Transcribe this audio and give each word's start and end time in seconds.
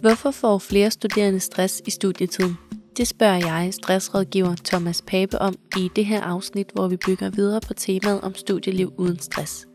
Hvorfor 0.00 0.30
får 0.30 0.58
flere 0.58 0.90
studerende 0.90 1.40
stress 1.40 1.82
i 1.86 1.90
studietiden? 1.90 2.58
Det 2.96 3.08
spørger 3.08 3.36
jeg 3.36 3.74
stressrådgiver 3.74 4.54
Thomas 4.64 5.02
Pape 5.02 5.38
om 5.38 5.54
i 5.76 5.90
det 5.96 6.06
her 6.06 6.22
afsnit, 6.22 6.66
hvor 6.74 6.88
vi 6.88 6.96
bygger 6.96 7.30
videre 7.30 7.60
på 7.60 7.74
temaet 7.74 8.20
om 8.20 8.34
studieliv 8.34 8.92
uden 8.98 9.18
stress. 9.18 9.66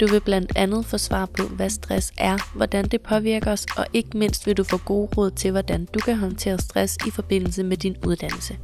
Du 0.00 0.06
vil 0.06 0.20
blandt 0.20 0.52
andet 0.56 0.86
få 0.86 0.98
svar 0.98 1.26
på, 1.26 1.42
hvad 1.42 1.70
stress 1.70 2.12
er, 2.18 2.56
hvordan 2.56 2.84
det 2.84 3.00
påvirker 3.00 3.52
os, 3.52 3.66
og 3.76 3.86
ikke 3.92 4.18
mindst 4.18 4.46
vil 4.46 4.56
du 4.56 4.64
få 4.64 4.76
gode 4.76 5.08
råd 5.16 5.30
til, 5.30 5.50
hvordan 5.50 5.84
du 5.94 5.98
kan 5.98 6.16
håndtere 6.16 6.58
stress 6.58 6.96
i 7.06 7.10
forbindelse 7.10 7.62
med 7.62 7.76
din 7.76 7.96
uddannelse. 8.06 8.58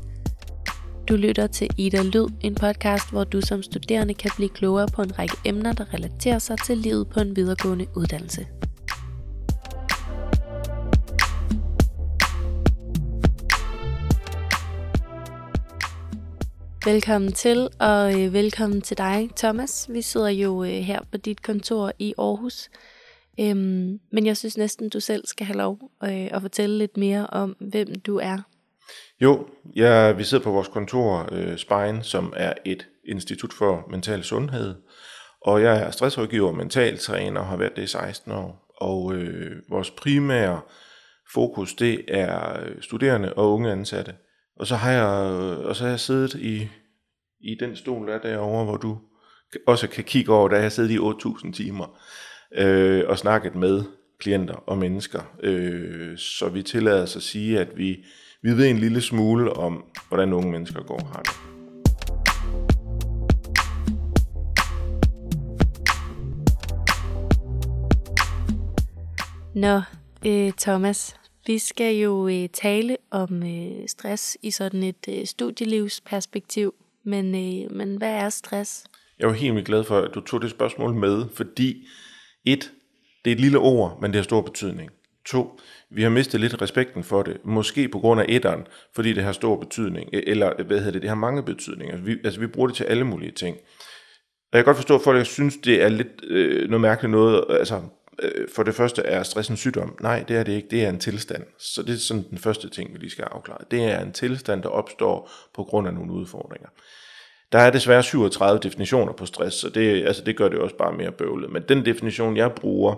Du 1.09 1.17
lytter 1.17 1.47
til 1.47 1.71
Ida 1.79 2.03
Lyd, 2.03 2.27
en 2.41 2.55
podcast, 2.55 3.11
hvor 3.11 3.25
du 3.25 3.41
som 3.41 3.63
studerende 3.63 4.15
kan 4.15 4.31
blive 4.37 4.49
klogere 4.49 4.89
på 4.89 5.03
en 5.03 5.19
række 5.19 5.37
emner, 5.45 5.73
der 5.73 5.95
relaterer 5.95 6.39
sig 6.39 6.59
til 6.59 6.79
livet 6.79 7.09
på 7.09 7.21
en 7.21 7.37
videregående 7.37 7.87
uddannelse. 7.97 8.47
Velkommen 16.91 17.33
til, 17.33 17.69
og 17.81 18.21
øh, 18.21 18.33
velkommen 18.33 18.83
til 18.83 18.99
dig, 18.99 19.31
Thomas. 19.37 19.87
Vi 19.93 20.03
sidder 20.03 20.29
jo 20.29 20.65
øh, 20.65 20.71
her 20.71 21.01
på 21.13 21.17
dit 21.19 21.43
kontor 21.43 21.93
i 21.99 22.15
Aarhus. 22.19 22.71
Øhm, 23.41 24.01
men 24.13 24.27
jeg 24.27 24.37
synes 24.37 24.57
næsten, 24.57 24.89
du 24.89 25.01
selv 25.01 25.27
skal 25.27 25.47
have 25.47 25.57
lov 25.57 25.79
øh, 26.05 26.29
at 26.31 26.41
fortælle 26.43 26.79
lidt 26.79 26.97
mere 26.97 27.27
om, 27.27 27.57
hvem 27.61 28.01
du 28.01 28.17
er. 28.17 28.39
Jo, 29.21 29.47
ja, 29.77 30.13
vi 30.13 30.25
sidder 30.25 30.45
på 30.45 30.51
vores 30.51 30.69
kontor, 30.69 31.29
øh, 31.33 31.57
Spine, 31.59 32.03
som 32.03 32.33
er 32.37 32.53
et 32.65 32.87
institut 33.09 33.53
for 33.53 33.87
mental 33.91 34.25
sundhed. 34.25 34.75
Og 35.43 35.63
jeg 35.63 35.83
er 35.83 35.91
stressrådgiver 35.91 36.49
og 36.49 36.57
mentaltræner 36.57 37.41
og 37.41 37.47
har 37.47 37.57
været 37.57 37.77
det 37.77 37.83
i 37.83 37.87
16 37.87 38.33
år. 38.33 38.75
Og 38.81 39.15
øh, 39.15 39.57
vores 39.69 39.91
primære 39.91 40.61
fokus, 41.35 41.75
det 41.75 42.05
er 42.09 42.61
øh, 42.63 42.83
studerende 42.83 43.33
og 43.33 43.53
unge 43.53 43.73
ansatte. 43.73 44.15
Og 44.57 44.67
så 44.67 44.77
har 44.77 44.91
jeg, 44.91 45.33
øh, 45.33 45.67
og 45.67 45.77
så 45.77 45.85
har 45.85 45.91
jeg 45.91 46.01
siddet 46.01 46.35
i, 46.35 46.69
i 47.41 47.57
den 47.61 47.77
stol 47.77 48.09
der 48.09 48.19
derovre, 48.19 48.65
hvor 48.65 48.77
du 48.77 48.99
også 49.67 49.89
kan 49.89 50.05
kigge 50.05 50.33
over, 50.33 50.49
der 50.49 50.57
har 50.57 50.63
jeg 50.63 50.73
siddet 50.73 50.91
i 50.91 50.99
8.000 50.99 51.53
timer 51.53 52.01
øh, 52.55 53.05
og 53.07 53.19
snakket 53.19 53.55
med 53.55 53.85
klienter 54.19 54.55
og 54.55 54.79
mennesker. 54.79 55.21
Øh, 55.43 56.19
så 56.19 56.49
vi 56.49 56.63
tillader 56.63 57.03
os 57.03 57.17
at 57.17 57.23
sige, 57.23 57.61
at 57.61 57.69
vi, 57.77 58.05
vi 58.43 58.51
ved 58.51 58.67
en 58.67 58.79
lille 58.79 59.01
smule 59.01 59.53
om, 59.53 59.85
hvordan 60.09 60.33
unge 60.33 60.53
mennesker 60.53 60.83
går 60.83 60.99
og 60.99 61.07
har 61.07 61.23
det. 61.23 61.51
Nå, 69.55 69.81
øh, 70.27 70.53
Thomas, 70.59 71.17
vi 71.47 71.59
skal 71.59 71.97
jo 71.97 72.29
øh, 72.29 72.49
tale 72.49 72.97
om 73.11 73.43
øh, 73.43 73.89
stress 73.89 74.39
i 74.43 74.51
sådan 74.51 74.83
et 74.83 75.09
øh, 75.09 75.27
studielivsperspektiv, 75.27 76.75
men, 77.05 77.35
øh, 77.35 77.77
men 77.77 77.97
hvad 77.97 78.13
er 78.13 78.29
stress? 78.29 78.85
Jeg 79.19 79.29
var 79.29 79.35
helt 79.35 79.55
vildt 79.55 79.67
glad 79.67 79.85
for, 79.85 79.99
at 79.99 80.15
du 80.15 80.21
tog 80.21 80.43
det 80.43 80.51
spørgsmål 80.51 80.95
med, 80.95 81.25
fordi 81.35 81.87
et, 82.45 82.73
det 83.25 83.31
er 83.31 83.35
et 83.35 83.41
lille 83.41 83.59
ord, 83.59 83.99
men 84.01 84.11
det 84.11 84.17
har 84.17 84.23
stor 84.23 84.41
betydning. 84.41 84.91
To, 85.27 85.61
vi 85.91 86.03
har 86.03 86.11
mistet 86.11 86.41
lidt 86.41 86.63
respekten 86.63 87.05
for 87.05 87.23
det, 87.23 87.37
måske 87.45 87.89
på 87.89 87.99
grund 87.99 88.21
af 88.21 88.27
etteren, 88.29 88.67
fordi 88.95 89.13
det 89.13 89.25
har 89.25 89.33
stor 89.33 89.57
betydning, 89.57 90.15
e- 90.15 90.31
eller 90.31 90.63
hvad 90.65 90.79
hedder 90.79 90.93
det, 90.93 91.03
det 91.03 91.09
har 91.09 91.17
mange 91.17 91.43
betydninger. 91.43 91.97
Vi, 91.97 92.17
altså 92.25 92.41
vi 92.41 92.47
bruger 92.47 92.67
det 92.67 92.77
til 92.77 92.85
alle 92.85 93.05
mulige 93.05 93.33
ting. 93.33 93.57
Og 94.53 94.57
jeg 94.57 94.59
kan 94.59 94.65
godt 94.65 94.77
forstå, 94.77 94.95
at 94.95 95.03
folk 95.03 95.27
synes, 95.27 95.57
det 95.57 95.83
er 95.83 95.89
lidt 95.89 96.25
øh, 96.25 96.69
noget 96.69 96.81
mærkeligt 96.81 97.11
noget, 97.11 97.45
altså 97.51 97.83
øh, 98.23 98.49
for 98.55 98.63
det 98.63 98.75
første 98.75 99.03
er 99.03 99.23
stress 99.23 99.49
en 99.49 99.57
sygdom. 99.57 99.97
Nej, 100.01 100.25
det 100.29 100.37
er 100.37 100.43
det 100.43 100.53
ikke. 100.53 100.69
Det 100.71 100.85
er 100.85 100.89
en 100.89 100.99
tilstand. 100.99 101.43
Så 101.59 101.83
det 101.83 101.95
er 101.95 101.99
sådan 101.99 102.25
den 102.31 102.39
første 102.39 102.69
ting, 102.69 102.93
vi 102.93 102.99
lige 102.99 103.11
skal 103.11 103.29
afklare. 103.31 103.59
Det 103.71 103.85
er 103.85 104.01
en 104.01 104.13
tilstand, 104.13 104.63
der 104.63 104.69
opstår 104.69 105.31
på 105.55 105.65
grund 105.65 105.87
af 105.89 105.95
nogle 105.95 106.13
udfordringer. 106.13 106.69
Der 107.53 107.59
er 107.59 107.71
desværre 107.71 108.03
37 108.03 108.61
definitioner 108.63 109.13
på 109.13 109.27
stress, 109.27 109.57
så 109.57 109.71
det, 109.71 110.07
altså 110.07 110.25
det 110.25 110.37
gør 110.37 110.49
det 110.49 110.59
også 110.59 110.77
bare 110.77 110.93
mere 110.93 111.13
bøvlet. 111.13 111.51
Men 111.51 111.63
den 111.69 111.85
definition, 111.85 112.37
jeg 112.37 112.53
bruger 112.53 112.97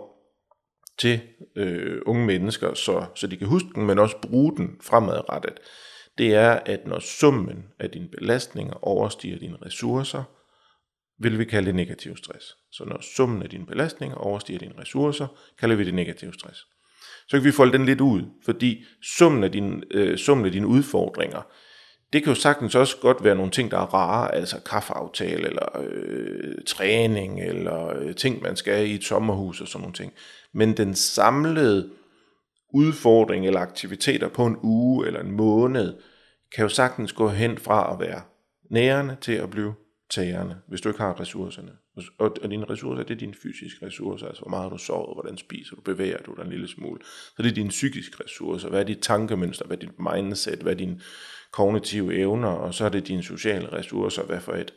til 0.98 1.20
øh, 1.56 2.02
unge 2.06 2.26
mennesker, 2.26 2.74
så, 2.74 3.04
så 3.14 3.26
de 3.26 3.36
kan 3.36 3.46
huske 3.46 3.68
den, 3.74 3.86
men 3.86 3.98
også 3.98 4.16
bruge 4.22 4.56
den 4.56 4.76
fremadrettet, 4.80 5.54
det 6.18 6.34
er, 6.34 6.50
at 6.66 6.86
når 6.86 6.98
summen 6.98 7.64
af 7.80 7.90
dine 7.90 8.08
belastninger 8.08 8.74
overstiger 8.86 9.38
dine 9.38 9.56
ressourcer, 9.66 10.22
vil 11.22 11.38
vi 11.38 11.44
kalde 11.44 11.66
det 11.66 11.74
negativ 11.74 12.16
stress. 12.16 12.56
Så 12.72 12.84
når 12.84 13.00
summen 13.16 13.42
af 13.42 13.50
dine 13.50 13.66
belastninger 13.66 14.16
overstiger 14.16 14.58
dine 14.58 14.74
ressourcer, 14.80 15.26
kalder 15.60 15.76
vi 15.76 15.84
det 15.84 15.94
negativ 15.94 16.32
stress. 16.32 16.66
Så 17.28 17.36
kan 17.36 17.44
vi 17.44 17.52
folde 17.52 17.72
den 17.72 17.86
lidt 17.86 18.00
ud, 18.00 18.22
fordi 18.44 18.84
summen 19.02 19.44
af 19.44 19.52
dine, 19.52 19.82
øh, 19.90 20.18
summen 20.18 20.46
af 20.46 20.52
dine 20.52 20.66
udfordringer, 20.66 21.42
det 22.12 22.24
kan 22.24 22.32
jo 22.32 22.40
sagtens 22.40 22.74
også 22.74 22.96
godt 23.00 23.24
være 23.24 23.34
nogle 23.34 23.50
ting, 23.50 23.70
der 23.70 23.78
er 23.78 23.94
rare, 23.94 24.34
altså 24.34 24.60
kaffeaftale, 24.60 25.46
eller 25.46 25.78
øh, 25.80 26.54
træning, 26.66 27.40
eller 27.40 27.98
øh, 27.98 28.14
ting, 28.14 28.42
man 28.42 28.56
skal 28.56 28.90
i 28.90 28.94
et 28.94 29.04
sommerhus 29.04 29.60
og 29.60 29.68
sådan 29.68 29.80
nogle 29.80 29.94
ting. 29.94 30.12
Men 30.54 30.76
den 30.76 30.94
samlede 30.94 31.90
udfordring 32.74 33.46
eller 33.46 33.60
aktiviteter 33.60 34.28
på 34.28 34.46
en 34.46 34.56
uge 34.62 35.06
eller 35.06 35.20
en 35.20 35.30
måned, 35.30 35.94
kan 36.54 36.62
jo 36.62 36.68
sagtens 36.68 37.12
gå 37.12 37.28
hen 37.28 37.58
fra 37.58 37.92
at 37.92 38.00
være 38.00 38.22
nærende 38.70 39.16
til 39.20 39.32
at 39.32 39.50
blive 39.50 39.74
tagerne, 40.14 40.56
hvis 40.68 40.80
du 40.80 40.88
ikke 40.88 41.00
har 41.00 41.20
ressourcerne. 41.20 41.72
Og, 41.96 42.02
og 42.42 42.50
dine 42.50 42.64
ressourcer, 42.70 43.02
det 43.02 43.14
er 43.14 43.18
dine 43.18 43.34
fysiske 43.42 43.86
ressourcer, 43.86 44.26
altså 44.26 44.42
hvor 44.42 44.50
meget 44.50 44.72
du 44.72 44.78
sover, 44.78 45.14
hvordan 45.14 45.38
spiser 45.38 45.76
du, 45.76 45.82
bevæger 45.82 46.18
du 46.18 46.34
dig 46.34 46.42
en 46.42 46.50
lille 46.50 46.68
smule. 46.68 47.00
Så 47.36 47.42
det 47.42 47.50
er 47.50 47.54
dine 47.54 47.68
psykiske 47.68 48.24
ressourcer, 48.24 48.68
hvad 48.68 48.80
er 48.80 48.84
dit 48.84 48.98
tankemønster, 48.98 49.66
hvad 49.66 49.76
er 49.76 49.80
dit 49.80 49.98
mindset, 49.98 50.58
hvad 50.58 50.72
er 50.72 50.76
dine 50.76 51.00
kognitive 51.50 52.14
evner, 52.14 52.48
og 52.48 52.74
så 52.74 52.84
er 52.84 52.88
det 52.88 53.08
dine 53.08 53.22
sociale 53.22 53.72
ressourcer, 53.72 54.22
hvad 54.22 54.40
for 54.40 54.52
et 54.52 54.74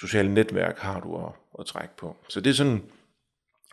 socialt 0.00 0.30
netværk 0.30 0.78
har 0.78 1.00
du 1.00 1.16
at, 1.26 1.32
at 1.58 1.66
trække 1.66 1.96
på. 1.96 2.16
Så 2.28 2.40
det 2.40 2.50
er 2.50 2.54
sådan, 2.54 2.82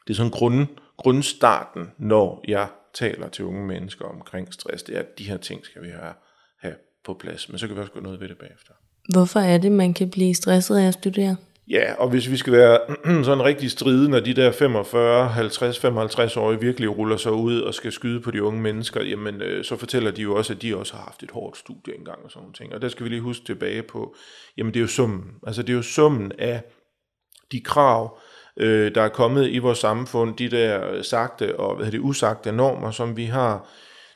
det 0.07 0.13
er 0.13 0.17
sådan 0.17 0.31
grund, 0.31 0.67
grundstarten, 0.97 1.91
når 1.97 2.43
jeg 2.47 2.69
taler 2.93 3.29
til 3.29 3.45
unge 3.45 3.67
mennesker 3.67 4.05
omkring 4.05 4.53
stress, 4.53 4.83
det 4.83 4.95
er, 4.95 4.99
at 4.99 5.17
de 5.17 5.23
her 5.23 5.37
ting 5.37 5.65
skal 5.65 5.81
vi 5.81 5.89
have, 5.89 6.13
have 6.59 6.75
på 7.03 7.13
plads, 7.13 7.49
men 7.49 7.59
så 7.59 7.67
kan 7.67 7.75
vi 7.75 7.81
også 7.81 7.93
gå 7.93 7.99
noget 7.99 8.19
ved 8.19 8.29
det 8.29 8.37
bagefter. 8.37 8.73
Hvorfor 9.09 9.39
er 9.39 9.57
det, 9.57 9.71
man 9.71 9.93
kan 9.93 10.09
blive 10.09 10.35
stresset 10.35 10.77
af 10.77 10.87
at 10.87 10.93
studere? 10.93 11.35
Ja, 11.69 11.93
og 11.93 12.09
hvis 12.09 12.31
vi 12.31 12.37
skal 12.37 12.53
være 12.53 12.79
sådan 13.25 13.43
rigtig 13.43 13.71
stride, 13.71 14.09
når 14.09 14.19
de 14.19 14.33
der 14.33 14.51
45, 14.51 15.27
50, 15.29 15.79
55 15.79 16.37
årige 16.37 16.59
virkelig 16.59 16.97
ruller 16.97 17.17
sig 17.17 17.31
ud 17.31 17.61
og 17.61 17.73
skal 17.73 17.91
skyde 17.91 18.21
på 18.21 18.31
de 18.31 18.43
unge 18.43 18.61
mennesker, 18.61 19.03
jamen 19.03 19.41
øh, 19.41 19.63
så 19.63 19.75
fortæller 19.75 20.11
de 20.11 20.21
jo 20.21 20.35
også, 20.35 20.53
at 20.53 20.61
de 20.61 20.77
også 20.77 20.93
har 20.95 21.03
haft 21.03 21.23
et 21.23 21.31
hårdt 21.31 21.57
studie 21.57 21.97
engang 21.97 22.19
og 22.23 22.31
sådan 22.31 22.41
nogle 22.41 22.53
ting. 22.53 22.73
Og 22.73 22.81
der 22.81 22.89
skal 22.89 23.03
vi 23.03 23.09
lige 23.09 23.21
huske 23.21 23.45
tilbage 23.45 23.83
på, 23.83 24.15
jamen 24.57 24.73
det 24.73 24.79
er 24.79 24.81
jo 24.81 24.87
summen. 24.87 25.23
Altså 25.47 25.61
det 25.61 25.69
er 25.69 25.77
jo 25.77 25.81
summen 25.81 26.31
af 26.39 26.63
de 27.51 27.61
krav, 27.61 28.17
øh, 28.57 28.95
der 28.95 29.01
er 29.01 29.09
kommet 29.09 29.49
i 29.49 29.57
vores 29.57 29.79
samfund, 29.79 30.37
de 30.37 30.49
der 30.49 31.01
sagte 31.01 31.59
og 31.59 31.75
hvad 31.75 31.91
det, 31.91 31.99
usagte 31.99 32.51
normer, 32.51 32.91
som 32.91 33.17
vi 33.17 33.25
har, 33.25 33.69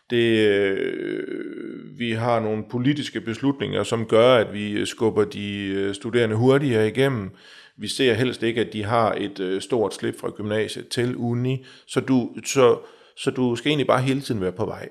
det, 0.09 0.47
øh, 0.47 1.99
vi 1.99 2.11
har 2.11 2.39
nogle 2.39 2.63
politiske 2.69 3.21
beslutninger, 3.21 3.83
som 3.83 4.05
gør, 4.05 4.35
at 4.35 4.53
vi 4.53 4.71
øh, 4.71 4.87
skubber 4.87 5.23
de 5.23 5.63
øh, 5.75 5.95
studerende 5.95 6.35
hurtigere 6.35 6.87
igennem. 6.87 7.29
Vi 7.77 7.87
ser 7.87 8.13
helst 8.13 8.43
ikke, 8.43 8.61
at 8.61 8.73
de 8.73 8.83
har 8.83 9.13
et 9.17 9.39
øh, 9.39 9.61
stort 9.61 9.93
slip 9.93 10.19
fra 10.19 10.29
gymnasiet 10.29 10.87
til 10.87 11.15
uni, 11.15 11.65
så 11.87 11.99
du, 11.99 12.35
så, 12.45 12.79
så 13.17 13.31
du 13.31 13.55
skal 13.55 13.69
egentlig 13.69 13.87
bare 13.87 14.01
hele 14.01 14.21
tiden 14.21 14.41
være 14.41 14.51
på 14.51 14.65
vej. 14.65 14.89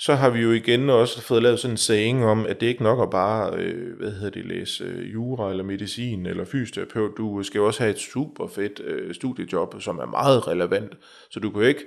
Så 0.00 0.14
har 0.14 0.30
vi 0.30 0.40
jo 0.40 0.52
igen 0.52 0.90
også 0.90 1.22
fået 1.22 1.42
lavet 1.42 1.58
sådan 1.58 1.72
en 1.72 1.78
saying 1.78 2.24
om, 2.24 2.46
at 2.46 2.60
det 2.60 2.66
ikke 2.66 2.82
nok 2.82 3.02
at 3.02 3.10
bare 3.10 3.56
øh, 3.56 3.96
hvad 3.98 4.12
hedder 4.12 4.30
det, 4.30 4.46
læse 4.46 4.84
øh, 4.84 5.12
jura 5.12 5.50
eller 5.50 5.64
medicin 5.64 6.26
eller 6.26 6.44
fysioterapeut. 6.44 7.10
Du 7.16 7.42
skal 7.42 7.58
jo 7.58 7.66
også 7.66 7.80
have 7.80 7.90
et 7.90 7.98
super 7.98 8.46
fedt 8.46 8.80
øh, 8.80 9.14
studiejob, 9.14 9.74
som 9.80 9.98
er 9.98 10.06
meget 10.06 10.48
relevant. 10.48 10.92
Så 11.30 11.40
du 11.40 11.50
kan 11.50 11.62
ikke 11.62 11.84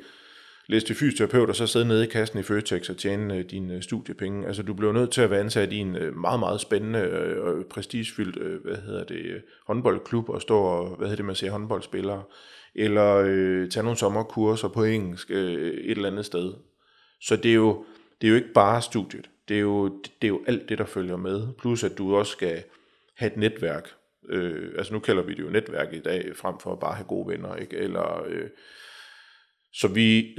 læse 0.72 0.86
til 0.86 0.96
fysioterapeut 0.96 1.50
og 1.50 1.56
så 1.56 1.68
sidde 1.68 1.88
nede 1.88 2.04
i 2.04 2.10
kassen 2.10 2.40
i 2.40 2.44
Føtex 2.44 2.90
og 2.90 2.98
tjene 2.98 3.38
øh, 3.38 3.46
dine 3.46 3.74
øh, 3.74 3.82
studiepenge. 3.82 4.48
Altså 4.48 4.64
du 4.64 4.74
bliver 4.74 4.94
nødt 4.94 5.12
til 5.12 5.22
at 5.22 5.30
være 5.32 5.40
ansat 5.40 5.74
i 5.74 5.78
en 5.78 5.96
øh, 5.96 6.18
meget, 6.18 6.40
meget 6.40 6.62
spændende 6.62 7.00
øh, 7.00 7.44
og 7.44 7.66
prestigefyldt, 7.70 8.38
øh, 8.38 8.64
hvad 8.64 8.76
hedder 8.76 9.04
det, 9.04 9.42
håndboldklub 9.68 10.30
og 10.30 10.42
stå 10.42 10.58
og, 10.58 10.88
hvad 10.88 11.08
hedder 11.08 11.16
det, 11.16 11.26
man 11.26 11.36
ser 11.36 11.52
håndboldspillere. 11.52 12.24
Eller 12.76 13.16
øh, 13.26 13.70
tage 13.70 13.84
nogle 13.84 13.98
sommerkurser 13.98 14.68
på 14.68 14.84
engelsk 14.84 15.32
øh, 15.32 15.74
et 15.74 15.92
eller 15.92 16.10
andet 16.10 16.26
sted. 16.26 16.54
Så 17.22 17.36
det 17.36 17.52
er 17.52 17.56
jo, 17.56 17.86
det 18.22 18.28
er 18.28 18.32
jo 18.32 18.36
ikke 18.36 18.54
bare 18.54 18.82
studiet. 18.82 19.30
Det 19.48 19.56
er, 19.56 19.62
jo, 19.62 19.88
det 20.04 20.28
er 20.28 20.28
jo 20.28 20.42
alt 20.48 20.70
det, 20.70 20.78
der 20.78 20.86
følger 20.86 21.18
med. 21.18 21.48
Plus 21.60 21.84
at 21.84 21.98
du 21.98 22.16
også 22.16 22.32
skal 22.32 22.64
have 23.16 23.32
et 23.32 23.38
netværk. 23.38 23.90
Øh, 24.30 24.72
altså 24.78 24.94
nu 24.94 25.00
kalder 25.00 25.24
vi 25.24 25.34
det 25.34 25.44
jo 25.44 25.50
netværk 25.50 25.94
i 25.94 26.00
dag, 26.00 26.32
frem 26.36 26.56
for 26.60 26.72
at 26.72 26.80
bare 26.80 26.96
have 26.96 27.08
gode 27.08 27.28
venner. 27.28 27.56
Ikke? 27.56 27.78
Eller... 27.78 28.24
Øh, 28.28 28.50
så 29.74 29.88
vi, 29.88 30.36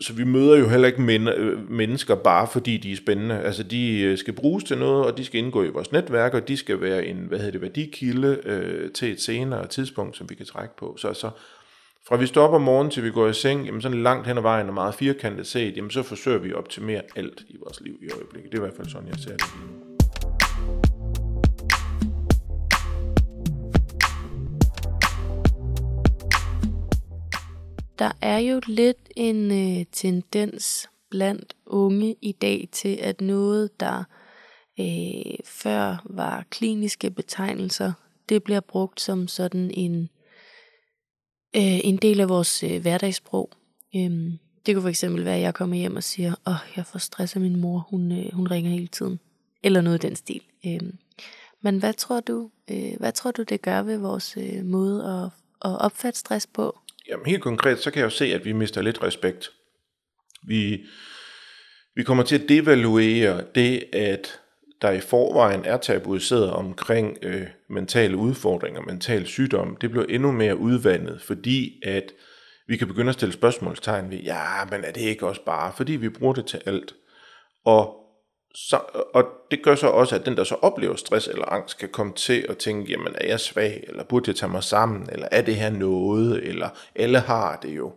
så 0.00 0.12
vi 0.12 0.24
møder 0.24 0.56
jo 0.56 0.68
heller 0.68 0.88
ikke 0.88 1.02
men, 1.02 1.28
øh, 1.28 1.70
mennesker 1.70 2.14
bare 2.14 2.48
fordi 2.52 2.76
de 2.76 2.92
er 2.92 2.96
spændende. 2.96 3.40
Altså 3.40 3.62
de 3.62 4.00
øh, 4.00 4.18
skal 4.18 4.34
bruges 4.34 4.64
til 4.64 4.78
noget, 4.78 5.06
og 5.06 5.18
de 5.18 5.24
skal 5.24 5.38
indgå 5.38 5.62
i 5.62 5.68
vores 5.68 5.92
netværk, 5.92 6.34
og 6.34 6.48
de 6.48 6.56
skal 6.56 6.80
være 6.80 7.06
en 7.06 7.16
hvad 7.16 7.38
hedder 7.38 7.52
det, 7.52 7.60
værdikilde 7.60 8.40
øh, 8.44 8.92
til 8.92 9.12
et 9.12 9.20
senere 9.20 9.66
tidspunkt, 9.66 10.16
som 10.16 10.30
vi 10.30 10.34
kan 10.34 10.46
trække 10.46 10.76
på. 10.76 10.96
Så, 10.98 11.14
så, 11.14 11.30
Fra 12.08 12.16
vi 12.16 12.26
står 12.26 12.48
op 12.48 12.54
om 12.54 12.62
morgenen 12.62 12.90
til 12.90 13.04
vi 13.04 13.10
går 13.10 13.28
i 13.28 13.34
seng, 13.34 13.66
jamen 13.66 13.82
sådan 13.82 14.02
langt 14.02 14.26
hen 14.26 14.36
ad 14.38 14.42
vejen 14.42 14.68
og 14.68 14.74
meget 14.74 14.94
firkantet 14.94 15.46
set, 15.46 15.76
jamen 15.76 15.90
så 15.90 16.02
forsøger 16.02 16.38
vi 16.38 16.48
at 16.48 16.54
optimere 16.54 17.02
alt 17.16 17.44
i 17.48 17.56
vores 17.64 17.80
liv 17.80 17.98
i 18.02 18.10
øjeblikket. 18.10 18.52
Det 18.52 18.58
er 18.58 18.62
i 18.62 18.66
hvert 18.66 18.76
fald 18.76 18.88
sådan, 18.88 19.08
jeg 19.08 19.18
ser 19.18 19.36
det 19.36 19.44
lige 19.54 19.66
nu. 19.66 19.89
Der 28.00 28.12
er 28.20 28.38
jo 28.38 28.60
lidt 28.66 29.08
en 29.16 29.50
øh, 29.50 29.86
tendens 29.92 30.88
blandt 31.10 31.56
unge 31.66 32.16
i 32.22 32.32
dag 32.32 32.68
til, 32.72 32.98
at 33.02 33.20
noget, 33.20 33.80
der 33.80 34.04
øh, 34.80 35.38
før 35.44 36.02
var 36.04 36.44
kliniske 36.50 37.10
betegnelser, 37.10 37.92
det 38.28 38.42
bliver 38.42 38.60
brugt 38.60 39.00
som 39.00 39.28
sådan 39.28 39.70
en, 39.74 40.02
øh, 41.56 41.80
en 41.84 41.96
del 41.96 42.20
af 42.20 42.28
vores 42.28 42.62
øh, 42.62 42.80
hverdagssprog. 42.80 43.50
Øhm, 43.96 44.38
det 44.66 44.74
kunne 44.74 44.82
for 44.82 44.88
eksempel 44.88 45.24
være, 45.24 45.36
at 45.36 45.42
jeg 45.42 45.54
kommer 45.54 45.76
hjem 45.76 45.96
og 45.96 46.02
siger, 46.02 46.34
åh, 46.46 46.52
oh, 46.52 46.58
jeg 46.76 46.86
får 46.86 46.98
stress 46.98 47.36
af 47.36 47.42
min 47.42 47.60
mor, 47.60 47.86
hun, 47.90 48.12
øh, 48.12 48.32
hun 48.32 48.48
ringer 48.50 48.70
hele 48.70 48.88
tiden. 48.88 49.20
Eller 49.62 49.80
noget 49.80 50.04
i 50.04 50.06
den 50.06 50.16
stil. 50.16 50.42
Øhm, 50.66 50.98
men 51.62 51.78
hvad 51.78 51.92
tror 51.92 52.20
du, 52.20 52.50
øh, 52.70 52.92
hvad 52.98 53.12
tror 53.12 53.30
du, 53.30 53.42
det 53.42 53.62
gør 53.62 53.82
ved 53.82 53.98
vores 53.98 54.36
øh, 54.36 54.64
måde 54.64 55.04
at, 55.04 55.24
at 55.70 55.80
opfatte 55.80 56.18
stress 56.18 56.46
på? 56.46 56.78
Jamen 57.10 57.26
helt 57.26 57.42
konkret, 57.42 57.78
så 57.78 57.90
kan 57.90 57.98
jeg 57.98 58.04
jo 58.04 58.10
se, 58.10 58.34
at 58.34 58.44
vi 58.44 58.52
mister 58.52 58.82
lidt 58.82 59.02
respekt. 59.02 59.50
Vi, 60.46 60.84
vi 61.94 62.02
kommer 62.02 62.24
til 62.24 62.38
at 62.38 62.48
devaluere 62.48 63.44
det, 63.54 63.84
at 63.92 64.40
der 64.82 64.90
i 64.90 65.00
forvejen 65.00 65.64
er 65.64 65.76
tabuiseret 65.76 66.50
omkring 66.50 67.18
øh, 67.22 67.46
mentale 67.70 68.16
udfordringer, 68.16 68.80
mental 68.80 69.26
sygdom, 69.26 69.76
det 69.76 69.90
bliver 69.90 70.04
endnu 70.08 70.32
mere 70.32 70.56
udvandet, 70.56 71.22
fordi 71.22 71.80
at 71.84 72.12
vi 72.66 72.76
kan 72.76 72.88
begynde 72.88 73.08
at 73.08 73.14
stille 73.14 73.32
spørgsmålstegn 73.32 74.10
ved, 74.10 74.18
ja, 74.18 74.64
men 74.70 74.84
er 74.84 74.92
det 74.92 75.00
ikke 75.00 75.26
også 75.26 75.44
bare, 75.44 75.72
fordi 75.76 75.92
vi 75.92 76.08
bruger 76.08 76.34
det 76.34 76.46
til 76.46 76.60
alt. 76.66 76.94
Og, 77.64 77.99
så, 78.54 78.80
og 79.14 79.24
det 79.50 79.62
gør 79.62 79.74
så 79.74 79.86
også, 79.86 80.14
at 80.14 80.26
den, 80.26 80.36
der 80.36 80.44
så 80.44 80.54
oplever 80.54 80.96
stress 80.96 81.28
eller 81.28 81.44
angst, 81.44 81.78
kan 81.78 81.88
komme 81.88 82.12
til 82.12 82.46
at 82.48 82.58
tænke, 82.58 82.92
jamen 82.92 83.12
er 83.14 83.26
jeg 83.26 83.40
svag, 83.40 83.84
eller 83.88 84.04
burde 84.04 84.28
jeg 84.28 84.36
tage 84.36 84.52
mig 84.52 84.64
sammen, 84.64 85.08
eller 85.12 85.28
er 85.30 85.42
det 85.42 85.56
her 85.56 85.70
noget, 85.70 86.48
eller 86.48 86.68
alle 86.94 87.18
har 87.18 87.56
det 87.62 87.76
jo. 87.76 87.92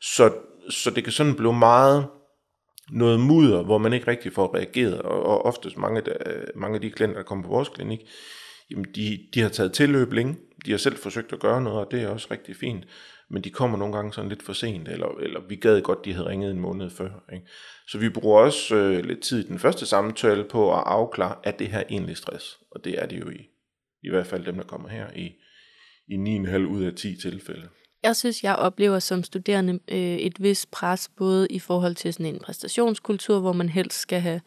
Så, 0.00 0.32
så 0.70 0.90
det 0.90 1.04
kan 1.04 1.12
sådan 1.12 1.34
blive 1.34 1.52
meget 1.52 2.06
noget 2.90 3.20
mudder, 3.20 3.62
hvor 3.62 3.78
man 3.78 3.92
ikke 3.92 4.06
rigtig 4.06 4.32
får 4.32 4.54
reageret, 4.54 5.02
og, 5.02 5.22
og 5.22 5.44
oftest 5.44 5.76
mange, 5.76 6.00
der, 6.00 6.14
øh, 6.26 6.44
mange 6.54 6.74
af 6.74 6.80
de 6.80 6.90
klienter, 6.90 7.16
der 7.16 7.24
kommer 7.24 7.44
på 7.44 7.50
vores 7.50 7.68
klinik, 7.68 8.00
jamen 8.70 8.84
de, 8.94 9.18
de 9.34 9.40
har 9.40 9.48
taget 9.48 9.72
tilløb 9.72 10.12
længe, 10.12 10.36
de 10.66 10.70
har 10.70 10.78
selv 10.78 10.96
forsøgt 10.96 11.32
at 11.32 11.40
gøre 11.40 11.62
noget, 11.62 11.78
og 11.78 11.90
det 11.90 12.02
er 12.02 12.08
også 12.08 12.28
rigtig 12.30 12.56
fint, 12.56 12.84
men 13.30 13.44
de 13.44 13.50
kommer 13.50 13.78
nogle 13.78 13.94
gange 13.94 14.12
sådan 14.12 14.28
lidt 14.28 14.42
for 14.42 14.52
sent, 14.52 14.88
eller, 14.88 15.06
eller 15.06 15.40
vi 15.48 15.56
gad 15.56 15.80
godt, 15.80 16.04
de 16.04 16.12
havde 16.12 16.28
ringet 16.28 16.50
en 16.50 16.60
måned 16.60 16.90
før. 16.90 17.10
Ikke? 17.32 17.46
Så 17.88 17.98
vi 17.98 18.08
bruger 18.08 18.40
også 18.40 18.76
øh, 18.76 19.04
lidt 19.04 19.20
tid 19.20 19.44
i 19.44 19.48
den 19.48 19.58
første 19.58 19.86
samtale 19.86 20.44
på 20.44 20.72
at 20.74 20.82
afklare, 20.86 21.36
at 21.42 21.58
det 21.58 21.68
her 21.68 21.82
egentlig 21.90 22.16
stress, 22.16 22.58
og 22.70 22.84
det 22.84 23.02
er 23.02 23.06
det 23.06 23.20
jo 23.20 23.30
i, 23.30 23.48
i 24.02 24.10
hvert 24.10 24.26
fald 24.26 24.44
dem, 24.44 24.54
der 24.56 24.64
kommer 24.64 24.88
her 24.88 25.06
i, 25.16 25.32
i 26.08 26.14
9,5 26.46 26.56
ud 26.56 26.82
af 26.82 26.94
10 26.94 27.16
tilfælde. 27.16 27.68
Jeg 28.02 28.16
synes, 28.16 28.44
jeg 28.44 28.56
oplever 28.56 28.98
som 28.98 29.22
studerende 29.22 29.80
øh, 29.88 29.98
et 29.98 30.42
vis 30.42 30.66
pres, 30.66 31.10
både 31.16 31.46
i 31.50 31.58
forhold 31.58 31.94
til 31.94 32.12
sådan 32.12 32.34
en 32.34 32.40
præstationskultur, 32.40 33.40
hvor 33.40 33.52
man 33.52 33.68
helst 33.68 33.98
skal 33.98 34.20
have 34.20 34.40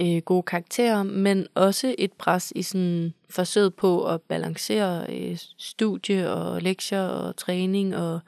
øh, 0.00 0.22
gode 0.22 0.42
karakterer, 0.42 1.02
men 1.02 1.46
også 1.54 1.94
et 1.98 2.12
pres 2.12 2.52
i 2.56 2.62
sådan 2.62 3.14
forsøget 3.30 3.74
på 3.74 4.06
at 4.06 4.22
balancere 4.22 5.06
øh, 5.08 5.38
studie 5.58 6.30
og 6.30 6.62
lektier 6.62 7.02
og 7.02 7.36
træning 7.36 7.96
og 7.96 8.20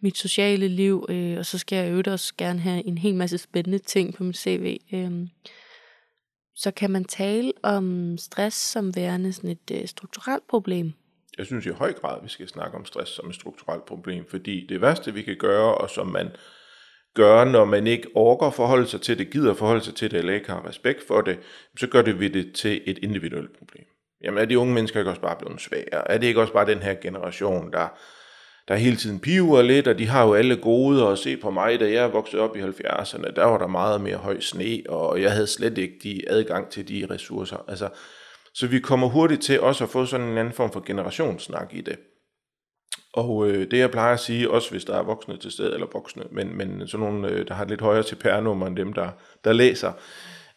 mit 0.00 0.18
sociale 0.18 0.68
liv, 0.68 1.06
øh, 1.08 1.38
og 1.38 1.46
så 1.46 1.58
skal 1.58 1.76
jeg 1.76 1.90
øvrigt 1.90 2.08
også 2.08 2.34
gerne 2.38 2.58
have 2.60 2.86
en 2.86 2.98
hel 2.98 3.14
masse 3.14 3.38
spændende 3.38 3.78
ting 3.78 4.14
på 4.14 4.24
mit 4.24 4.36
CV. 4.36 4.76
Øh, 4.92 5.12
så 6.56 6.70
kan 6.70 6.90
man 6.90 7.04
tale 7.04 7.52
om 7.62 8.16
stress 8.18 8.56
som 8.56 8.96
værende 8.96 9.32
sådan 9.32 9.50
et 9.50 9.70
øh, 9.72 9.86
strukturelt 9.86 10.46
problem? 10.48 10.92
Jeg 11.38 11.46
synes 11.46 11.66
i 11.66 11.70
høj 11.70 11.92
grad, 11.92 12.22
vi 12.22 12.28
skal 12.28 12.48
snakke 12.48 12.76
om 12.76 12.84
stress 12.84 13.10
som 13.10 13.28
et 13.28 13.34
strukturelt 13.34 13.84
problem, 13.84 14.24
fordi 14.30 14.66
det 14.66 14.80
værste, 14.80 15.14
vi 15.14 15.22
kan 15.22 15.36
gøre, 15.36 15.74
og 15.74 15.90
som 15.90 16.06
man 16.06 16.30
gør, 17.14 17.44
når 17.44 17.64
man 17.64 17.86
ikke 17.86 18.08
orker 18.14 18.50
forholde 18.50 18.86
sig 18.86 19.00
til 19.00 19.18
det, 19.18 19.30
gider 19.30 19.54
forholde 19.54 19.84
sig 19.84 19.94
til 19.94 20.10
det, 20.10 20.18
eller 20.18 20.34
ikke 20.34 20.50
har 20.50 20.68
respekt 20.68 21.06
for 21.06 21.20
det, 21.20 21.38
så 21.78 21.86
gør 21.86 22.02
det 22.02 22.20
vi 22.20 22.28
det 22.28 22.52
til 22.52 22.80
et 22.86 22.98
individuelt 22.98 23.58
problem. 23.58 23.84
Jamen 24.24 24.38
er 24.40 24.44
de 24.44 24.58
unge 24.58 24.74
mennesker 24.74 25.00
ikke 25.00 25.10
også 25.10 25.22
bare 25.22 25.36
blevet 25.36 25.60
svære? 25.60 26.10
Er 26.10 26.18
det 26.18 26.26
ikke 26.26 26.40
også 26.40 26.52
bare 26.52 26.66
den 26.66 26.78
her 26.78 26.94
generation, 26.94 27.72
der, 27.72 27.88
der 28.68 28.74
hele 28.74 28.96
tiden 28.96 29.20
piver 29.20 29.62
lidt, 29.62 29.88
og 29.88 29.98
de 29.98 30.06
har 30.06 30.26
jo 30.26 30.34
alle 30.34 30.56
gode 30.56 31.06
at 31.06 31.18
se 31.18 31.36
på 31.36 31.50
mig, 31.50 31.80
da 31.80 31.90
jeg 31.90 32.12
voksede 32.12 32.42
op 32.42 32.56
i 32.56 32.60
70'erne, 32.60 33.34
der 33.36 33.44
var 33.44 33.58
der 33.58 33.66
meget 33.66 34.00
mere 34.00 34.16
høj 34.16 34.40
sne, 34.40 34.82
og 34.88 35.22
jeg 35.22 35.32
havde 35.32 35.46
slet 35.46 35.78
ikke 35.78 35.94
de 36.02 36.22
adgang 36.28 36.70
til 36.70 36.88
de 36.88 37.06
ressourcer. 37.10 37.64
Altså, 37.68 37.88
så 38.54 38.66
vi 38.66 38.78
kommer 38.78 39.08
hurtigt 39.08 39.42
til 39.42 39.60
også 39.60 39.84
at 39.84 39.90
få 39.90 40.06
sådan 40.06 40.26
en 40.26 40.38
anden 40.38 40.54
form 40.54 40.72
for 40.72 40.82
generationssnak 40.86 41.74
i 41.74 41.80
det. 41.80 41.98
Og 43.16 43.48
øh, 43.48 43.70
det 43.70 43.78
jeg 43.78 43.90
plejer 43.90 44.14
at 44.14 44.20
sige, 44.20 44.50
også 44.50 44.70
hvis 44.70 44.84
der 44.84 44.96
er 44.98 45.02
voksne 45.02 45.36
til 45.36 45.50
stede, 45.50 45.74
eller 45.74 45.86
voksne, 45.92 46.22
men, 46.30 46.56
men 46.56 46.88
sådan 46.88 47.06
nogle, 47.06 47.28
øh, 47.28 47.48
der 47.48 47.54
har 47.54 47.62
et 47.62 47.70
lidt 47.70 47.80
højere 47.80 48.02
CPR-nummer 48.02 48.66
end 48.66 48.76
dem, 48.76 48.92
der, 48.92 49.08
der 49.44 49.52
læser, 49.52 49.92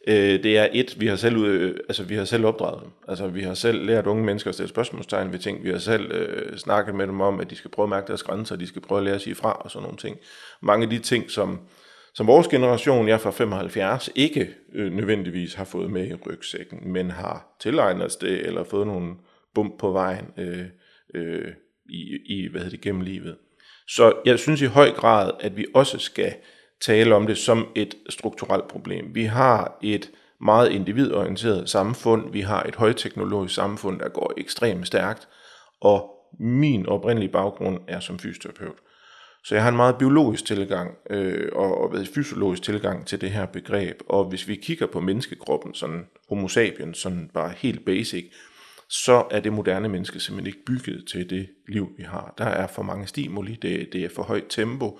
øh, 0.07 0.43
det 0.43 0.57
er 0.57 0.67
et, 0.73 0.99
vi 0.99 1.07
har 1.07 1.15
selv, 1.15 1.37
øh, 1.37 1.75
altså, 1.89 2.03
vi 2.03 2.15
har 2.15 2.25
selv 2.25 2.45
opdraget 2.45 2.83
dem. 2.83 2.91
Altså 3.07 3.27
vi 3.27 3.41
har 3.41 3.53
selv 3.53 3.85
lært 3.85 4.07
unge 4.07 4.23
mennesker 4.23 4.49
at 4.49 4.55
stille 4.55 4.69
spørgsmålstegn 4.69 5.31
ved 5.31 5.39
ting. 5.39 5.63
Vi 5.63 5.69
har 5.69 5.77
selv 5.77 6.11
øh, 6.11 6.57
snakket 6.57 6.95
med 6.95 7.07
dem 7.07 7.21
om, 7.21 7.39
at 7.39 7.49
de 7.49 7.55
skal 7.55 7.71
prøve 7.71 7.83
at 7.85 7.89
mærke 7.89 8.07
deres 8.07 8.23
grænser, 8.23 8.55
de 8.55 8.67
skal 8.67 8.81
prøve 8.81 8.99
at 8.99 9.05
lære 9.05 9.15
at 9.15 9.21
sige 9.21 9.35
fra 9.35 9.51
og 9.51 9.71
sådan 9.71 9.83
nogle 9.83 9.97
ting. 9.97 10.17
Mange 10.61 10.83
af 10.83 10.89
de 10.89 10.99
ting, 10.99 11.31
som, 11.31 11.59
som 12.13 12.27
vores 12.27 12.47
generation, 12.47 13.07
jeg 13.07 13.21
fra 13.21 13.31
75, 13.31 14.09
ikke 14.15 14.49
øh, 14.73 14.93
nødvendigvis 14.93 15.53
har 15.53 15.65
fået 15.65 15.91
med 15.91 16.07
i 16.07 16.13
rygsækken, 16.13 16.93
men 16.93 17.11
har 17.11 17.55
tilegnet 17.59 18.05
os 18.05 18.15
det, 18.15 18.47
eller 18.47 18.63
fået 18.63 18.87
nogle 18.87 19.15
bump 19.53 19.79
på 19.79 19.91
vejen 19.91 20.25
øh, 20.37 20.65
øh, 21.13 21.51
i, 21.89 22.17
i 22.25 22.47
hvad 22.51 22.61
hedder 22.61 22.77
det, 22.77 22.81
gennem 22.81 23.01
livet. 23.01 23.37
Så 23.87 24.13
jeg 24.25 24.39
synes 24.39 24.61
i 24.61 24.65
høj 24.65 24.91
grad, 24.91 25.31
at 25.39 25.57
vi 25.57 25.65
også 25.73 25.99
skal 25.99 26.33
tale 26.81 27.15
om 27.15 27.27
det 27.27 27.37
som 27.37 27.67
et 27.75 27.95
strukturelt 28.09 28.67
problem. 28.67 29.15
Vi 29.15 29.23
har 29.23 29.77
et 29.81 30.11
meget 30.41 30.71
individorienteret 30.71 31.69
samfund, 31.69 32.31
vi 32.31 32.41
har 32.41 32.63
et 32.63 32.75
højteknologisk 32.75 33.55
samfund, 33.55 33.99
der 33.99 34.09
går 34.09 34.33
ekstremt 34.37 34.87
stærkt, 34.87 35.27
og 35.81 36.11
min 36.39 36.85
oprindelige 36.85 37.31
baggrund 37.31 37.79
er 37.87 37.99
som 37.99 38.19
fysioterapeut. 38.19 38.77
Så 39.43 39.55
jeg 39.55 39.63
har 39.63 39.69
en 39.69 39.75
meget 39.75 39.97
biologisk 39.97 40.45
tilgang 40.45 40.97
øh, 41.09 41.49
og, 41.53 41.81
og 41.81 42.05
fysiologisk 42.15 42.63
tilgang 42.63 43.07
til 43.07 43.21
det 43.21 43.31
her 43.31 43.45
begreb. 43.45 44.01
Og 44.09 44.25
hvis 44.25 44.47
vi 44.47 44.55
kigger 44.55 44.85
på 44.85 44.99
menneskekroppen, 44.99 45.73
sådan 45.73 46.05
homo 46.29 46.47
sapiens, 46.47 46.97
sådan 46.97 47.29
bare 47.33 47.53
helt 47.57 47.85
basic, 47.85 48.25
så 48.89 49.25
er 49.31 49.39
det 49.39 49.53
moderne 49.53 49.89
menneske 49.89 50.19
simpelthen 50.19 50.47
ikke 50.47 50.65
bygget 50.65 51.07
til 51.07 51.29
det 51.29 51.49
liv, 51.67 51.89
vi 51.97 52.03
har. 52.03 52.33
Der 52.37 52.45
er 52.45 52.67
for 52.67 52.83
mange 52.83 53.07
stimuli, 53.07 53.57
det, 53.61 53.89
det 53.93 54.05
er 54.05 54.09
for 54.15 54.23
højt 54.23 54.45
tempo, 54.49 54.99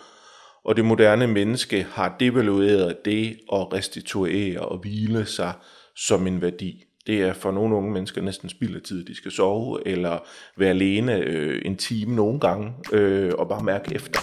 og 0.64 0.76
det 0.76 0.86
moderne 0.86 1.28
menneske 1.28 1.84
har 1.92 2.16
devalueret 2.20 3.06
det 3.06 3.40
at 3.54 3.74
restituere 3.74 4.60
og 4.60 4.78
hvile 4.78 5.26
sig 5.26 5.54
som 5.96 6.28
en 6.28 6.42
værdi. 6.42 6.84
Det 7.08 7.22
er 7.22 7.34
for 7.34 7.52
nogle 7.52 7.76
unge 7.76 7.92
mennesker 7.92 8.22
næsten 8.22 8.50
spild 8.50 8.76
af 8.76 8.82
tid. 8.82 9.06
De 9.06 9.16
skal 9.16 9.32
sove 9.32 9.88
eller 9.88 10.20
være 10.58 10.70
alene 10.70 11.16
øh, 11.18 11.62
en 11.66 11.78
time 11.78 12.16
nogle 12.16 12.40
gange 12.40 12.74
øh, 12.94 13.32
og 13.38 13.50
bare 13.50 13.64
mærke 13.64 13.96
efter. 13.96 14.20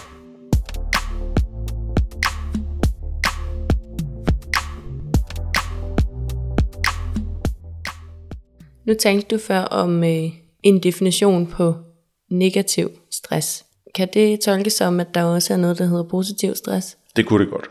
Nu 8.85 8.93
tænkte 8.93 9.35
du 9.35 9.41
før 9.41 9.59
om 9.59 10.03
øh, 10.03 10.29
en 10.63 10.79
definition 10.83 11.47
på 11.47 11.73
negativ 12.29 12.89
stress. 13.11 13.65
Kan 13.95 14.07
det 14.13 14.39
tolkes 14.39 14.73
som, 14.73 14.99
at 14.99 15.07
der 15.13 15.23
også 15.23 15.53
er 15.53 15.57
noget, 15.57 15.77
der 15.77 15.85
hedder 15.85 16.03
positiv 16.03 16.55
stress? 16.55 16.97
Det 17.15 17.25
kunne 17.25 17.43
det 17.45 17.51
godt. 17.51 17.69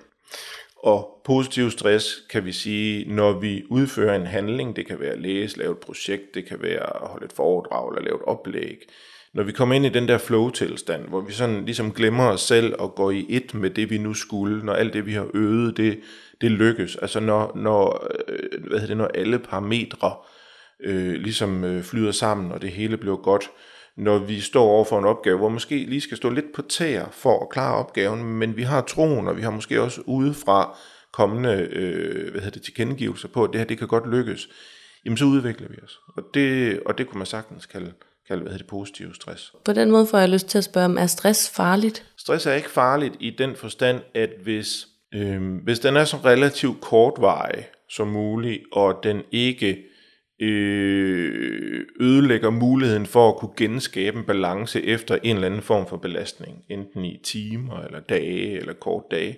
Og 0.83 1.21
positiv 1.25 1.71
stress 1.71 2.23
kan 2.31 2.45
vi 2.45 2.53
sige, 2.53 3.15
når 3.15 3.33
vi 3.33 3.63
udfører 3.71 4.17
en 4.17 4.27
handling, 4.27 4.77
det 4.77 4.87
kan 4.87 5.01
være 5.01 5.13
at 5.13 5.21
læse, 5.21 5.59
lave 5.59 5.73
et 5.73 5.79
projekt, 5.79 6.35
det 6.35 6.49
kan 6.49 6.63
være 6.63 7.03
at 7.03 7.09
holde 7.09 7.25
et 7.25 7.33
foredrag 7.33 7.89
eller 7.89 8.05
lave 8.05 8.17
et 8.17 8.25
oplæg. 8.27 8.79
Når 9.35 9.43
vi 9.43 9.53
kommer 9.53 9.75
ind 9.75 9.87
i 9.87 9.89
den 9.89 10.09
der 10.09 10.19
flow-tilstand, 10.19 11.09
hvor 11.09 11.21
vi 11.21 11.33
sådan 11.33 11.65
ligesom 11.65 11.93
glemmer 11.93 12.25
os 12.25 12.41
selv 12.41 12.75
og 12.79 12.95
går 12.95 13.11
i 13.11 13.27
et 13.29 13.55
med 13.55 13.71
det, 13.71 13.91
vi 13.91 13.99
nu 13.99 14.15
skulle, 14.15 14.65
når 14.65 14.73
alt 14.73 14.93
det, 14.93 15.07
vi 15.07 15.13
har 15.13 15.27
øvet, 15.35 15.77
det, 15.77 16.01
det 16.41 16.51
lykkes. 16.51 16.97
Altså 16.97 17.21
når, 17.21 17.53
når, 17.55 18.09
øh, 18.29 18.65
hvad 18.65 18.81
hedder 18.81 18.87
det, 18.87 18.97
når 18.97 19.11
alle 19.15 19.39
parametre 19.39 20.13
øh, 20.85 21.13
ligesom 21.13 21.65
øh, 21.65 21.83
flyder 21.83 22.13
sammen, 22.13 22.53
og 22.53 22.63
det 22.63 22.71
hele 22.71 22.97
bliver 22.97 23.17
godt, 23.17 23.51
når 23.97 24.19
vi 24.19 24.41
står 24.41 24.65
over 24.65 24.85
for 24.85 24.99
en 24.99 25.05
opgave, 25.05 25.39
hvor 25.39 25.49
måske 25.49 25.77
lige 25.77 26.01
skal 26.01 26.17
stå 26.17 26.31
lidt 26.31 26.53
på 26.55 26.63
tæer 26.63 27.07
for 27.11 27.43
at 27.43 27.49
klare 27.49 27.75
opgaven, 27.75 28.25
men 28.25 28.57
vi 28.57 28.63
har 28.63 28.81
troen, 28.81 29.29
og 29.29 29.37
vi 29.37 29.43
har 29.43 29.51
måske 29.51 29.83
også 29.83 30.01
udefra 30.07 30.77
kommende 31.13 31.69
øh, 31.73 32.31
hvad 32.31 32.41
hedder 32.41 32.51
det, 32.51 32.63
tilkendegivelser 32.63 33.29
på, 33.29 33.45
at 33.45 33.51
det 33.53 33.61
her 33.61 33.67
det 33.67 33.79
kan 33.79 33.89
godt 33.89 34.11
lykkes, 34.11 34.49
jamen 35.05 35.17
så 35.17 35.25
udvikler 35.25 35.69
vi 35.69 35.77
os. 35.85 35.99
Og 36.17 36.23
det, 36.35 36.81
og 36.87 36.99
det 36.99 37.09
kunne 37.09 37.19
man 37.19 37.27
sagtens 37.27 37.67
kalde, 37.67 37.93
kalde 38.29 38.43
hvad 38.43 38.53
hedder 38.53 38.65
det, 38.65 38.71
positiv 38.71 39.15
stress. 39.15 39.53
På 39.65 39.73
den 39.73 39.91
måde 39.91 40.07
får 40.07 40.19
jeg 40.19 40.29
lyst 40.29 40.47
til 40.47 40.59
at 40.59 40.65
spørge, 40.65 40.85
om 40.85 40.99
er 40.99 41.07
stress 41.07 41.51
farligt? 41.51 42.07
Stress 42.17 42.47
er 42.47 42.53
ikke 42.53 42.71
farligt 42.71 43.15
i 43.21 43.31
den 43.31 43.57
forstand, 43.57 44.01
at 44.15 44.31
hvis, 44.43 44.87
øh, 45.15 45.55
hvis 45.65 45.79
den 45.79 45.97
er 45.97 46.05
så 46.05 46.17
relativt 46.17 46.81
kortvarig 46.81 47.67
som 47.89 48.09
muligt, 48.09 48.63
og 48.73 49.01
den 49.03 49.23
ikke 49.33 49.85
øh, 50.45 51.87
ødelægger 52.01 52.51
muligheden 52.51 53.07
for 53.07 53.29
at 53.29 53.37
kunne 53.37 53.55
genskabe 53.57 54.19
en 54.19 54.25
balance 54.25 54.83
efter 54.83 55.19
en 55.23 55.37
eller 55.37 55.47
anden 55.47 55.63
form 55.63 55.87
for 55.89 55.97
belastning, 55.97 56.57
enten 56.71 57.05
i 57.05 57.21
timer, 57.25 57.81
eller 57.81 58.01
dage, 58.01 58.51
eller 58.59 58.73
kort 58.73 59.03
dage, 59.11 59.37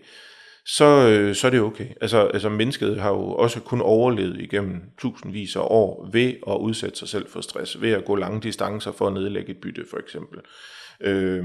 så, 0.68 1.08
øh, 1.08 1.34
så 1.34 1.46
er 1.46 1.50
det 1.50 1.60
okay. 1.60 1.86
Altså, 2.00 2.18
altså 2.18 2.48
mennesket 2.48 3.00
har 3.00 3.10
jo 3.10 3.32
også 3.32 3.60
kun 3.60 3.80
overlevet 3.80 4.40
igennem 4.40 4.80
tusindvis 4.98 5.56
af 5.56 5.60
år 5.60 6.08
ved 6.12 6.34
at 6.48 6.56
udsætte 6.56 6.98
sig 6.98 7.08
selv 7.08 7.28
for 7.28 7.40
stress, 7.40 7.80
ved 7.80 7.90
at 7.90 8.04
gå 8.04 8.16
lange 8.16 8.40
distancer 8.40 8.92
for 8.92 9.06
at 9.06 9.12
nedlægge 9.12 9.50
et 9.50 9.60
bytte 9.62 9.84
for 9.90 9.98
eksempel. 9.98 10.38
Øh, 11.00 11.44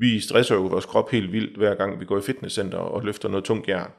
vi 0.00 0.20
stresser 0.20 0.54
jo 0.54 0.60
vores 0.60 0.86
krop 0.86 1.10
helt 1.10 1.32
vildt, 1.32 1.56
hver 1.56 1.74
gang 1.74 2.00
vi 2.00 2.04
går 2.04 2.18
i 2.18 2.22
fitnesscenter 2.22 2.78
og 2.78 3.02
løfter 3.02 3.28
noget 3.28 3.44
tungt 3.44 3.68
jern. 3.68 3.90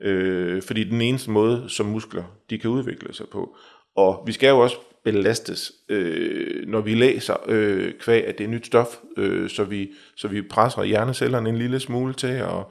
Øh, 0.00 0.62
fordi 0.62 0.84
den 0.84 1.00
eneste 1.00 1.30
måde, 1.30 1.64
som 1.68 1.86
muskler 1.86 2.24
de 2.50 2.58
kan 2.58 2.70
udvikle 2.70 3.14
sig 3.14 3.26
på. 3.32 3.56
Og 3.96 4.22
vi 4.26 4.32
skal 4.32 4.48
jo 4.48 4.58
også 4.58 4.76
belastes, 5.04 5.72
øh, 5.88 6.68
når 6.68 6.80
vi 6.80 6.94
læser 6.94 7.36
øh, 7.46 7.92
kvæg, 8.00 8.26
at 8.26 8.38
det 8.38 8.44
er 8.44 8.48
nyt 8.48 8.66
stof, 8.66 8.96
øh, 9.16 9.50
så, 9.50 9.64
vi, 9.64 9.90
så 10.16 10.28
vi 10.28 10.42
presser 10.42 10.82
hjernecellerne 10.82 11.48
en 11.48 11.58
lille 11.58 11.80
smule 11.80 12.14
til 12.14 12.26
at 12.26 12.64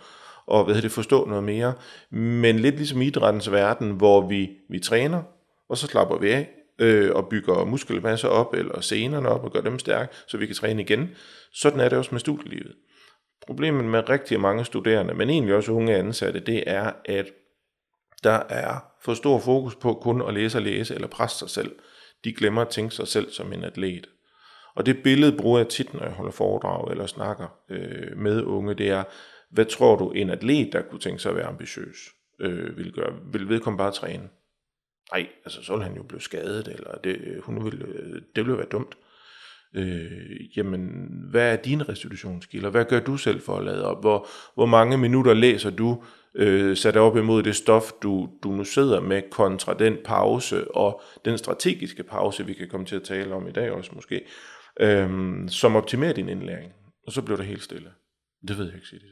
og 0.45 0.65
hvad 0.65 0.81
det, 0.81 0.91
forstå 0.91 1.25
noget 1.25 1.43
mere. 1.43 1.73
Men 2.09 2.59
lidt 2.59 2.75
ligesom 2.75 3.01
idrættens 3.01 3.51
verden, 3.51 3.91
hvor 3.91 4.27
vi, 4.27 4.51
vi 4.69 4.79
træner, 4.79 5.23
og 5.69 5.77
så 5.77 5.87
slapper 5.87 6.17
vi 6.17 6.31
af, 6.31 6.49
øh, 6.79 7.11
og 7.15 7.29
bygger 7.29 7.65
muskelmasse 7.65 8.29
op, 8.29 8.53
eller 8.53 8.81
senerne 8.81 9.29
op, 9.29 9.43
og 9.43 9.51
gør 9.51 9.61
dem 9.61 9.79
stærke, 9.79 10.13
så 10.27 10.37
vi 10.37 10.45
kan 10.45 10.55
træne 10.55 10.81
igen. 10.81 11.09
Sådan 11.53 11.79
er 11.79 11.89
det 11.89 11.97
også 11.97 12.09
med 12.11 12.19
studielivet. 12.19 12.75
Problemet 13.47 13.85
med 13.85 14.09
rigtig 14.09 14.39
mange 14.39 14.65
studerende, 14.65 15.13
men 15.13 15.29
egentlig 15.29 15.55
også 15.55 15.71
unge 15.71 15.95
ansatte, 15.95 16.39
det 16.39 16.63
er, 16.67 16.91
at 17.05 17.25
der 18.23 18.41
er 18.49 18.92
for 19.03 19.13
stor 19.13 19.39
fokus 19.39 19.75
på 19.75 19.93
kun 19.93 20.21
at 20.21 20.33
læse 20.33 20.57
og 20.57 20.61
læse, 20.61 20.95
eller 20.95 21.07
presse 21.07 21.37
sig 21.39 21.49
selv. 21.49 21.75
De 22.23 22.33
glemmer 22.33 22.61
at 22.61 22.69
tænke 22.69 22.95
sig 22.95 23.07
selv 23.07 23.31
som 23.31 23.53
en 23.53 23.63
atlet. 23.63 24.07
Og 24.75 24.85
det 24.85 25.03
billede 25.03 25.37
bruger 25.37 25.59
jeg 25.59 25.67
tit, 25.67 25.93
når 25.93 26.03
jeg 26.03 26.11
holder 26.11 26.31
foredrag 26.31 26.91
eller 26.91 27.05
snakker 27.05 27.47
øh, 27.69 28.17
med 28.17 28.43
unge, 28.43 28.73
det 28.73 28.89
er, 28.89 29.03
hvad 29.51 29.65
tror 29.65 29.95
du 29.95 30.11
en 30.11 30.29
atlet, 30.29 30.73
der 30.73 30.81
kunne 30.81 30.99
tænke 30.99 31.19
sig 31.19 31.29
at 31.29 31.35
være 31.35 31.45
ambitiøs, 31.45 31.97
øh, 32.39 32.77
vil 32.77 32.91
gøre? 32.91 33.13
Vil 33.31 33.49
vedkommende 33.49 33.81
bare 33.81 33.91
træne? 33.91 34.29
Nej, 35.11 35.27
altså 35.45 35.63
så 35.63 35.73
ville 35.73 35.83
han 35.83 35.95
jo 35.95 36.03
blive 36.03 36.21
skadet, 36.21 36.67
eller 36.67 36.97
det, 37.03 37.39
hun 37.43 37.65
ville, 37.65 37.85
øh, 37.85 38.21
det 38.35 38.45
ville 38.45 38.57
være 38.57 38.67
dumt. 38.71 38.97
Øh, 39.75 40.57
jamen, 40.57 41.09
hvad 41.29 41.53
er 41.53 41.55
dine 41.55 41.83
restitutionskilder? 41.83 42.69
Hvad 42.69 42.85
gør 42.85 42.99
du 42.99 43.17
selv 43.17 43.41
for 43.41 43.57
at 43.57 43.65
lade 43.65 43.85
op? 43.85 44.01
Hvor, 44.01 44.27
hvor 44.55 44.65
mange 44.65 44.97
minutter 44.97 45.33
læser 45.33 45.69
du 45.69 46.03
øh, 46.35 46.77
sat 46.77 46.97
op 46.97 47.17
imod 47.17 47.43
det 47.43 47.55
stof, 47.55 47.91
du, 48.03 48.29
du 48.43 48.51
nu 48.51 48.63
sidder 48.63 48.99
med, 49.01 49.21
kontra 49.31 49.73
den 49.73 49.97
pause 50.05 50.71
og 50.71 51.01
den 51.25 51.37
strategiske 51.37 52.03
pause, 52.03 52.45
vi 52.45 52.53
kan 52.53 52.69
komme 52.69 52.85
til 52.85 52.95
at 52.95 53.03
tale 53.03 53.33
om 53.33 53.47
i 53.47 53.51
dag 53.51 53.71
også 53.71 53.91
måske, 53.95 54.21
øh, 54.79 55.09
som 55.49 55.75
optimerer 55.75 56.13
din 56.13 56.29
indlæring? 56.29 56.71
Og 57.07 57.11
så 57.11 57.21
bliver 57.21 57.37
det 57.37 57.45
helt 57.45 57.63
stille. 57.63 57.89
Det 58.47 58.57
ved 58.57 58.65
jeg 58.65 58.75
ikke, 58.75 58.87
siger 58.87 58.99
de 58.99 59.05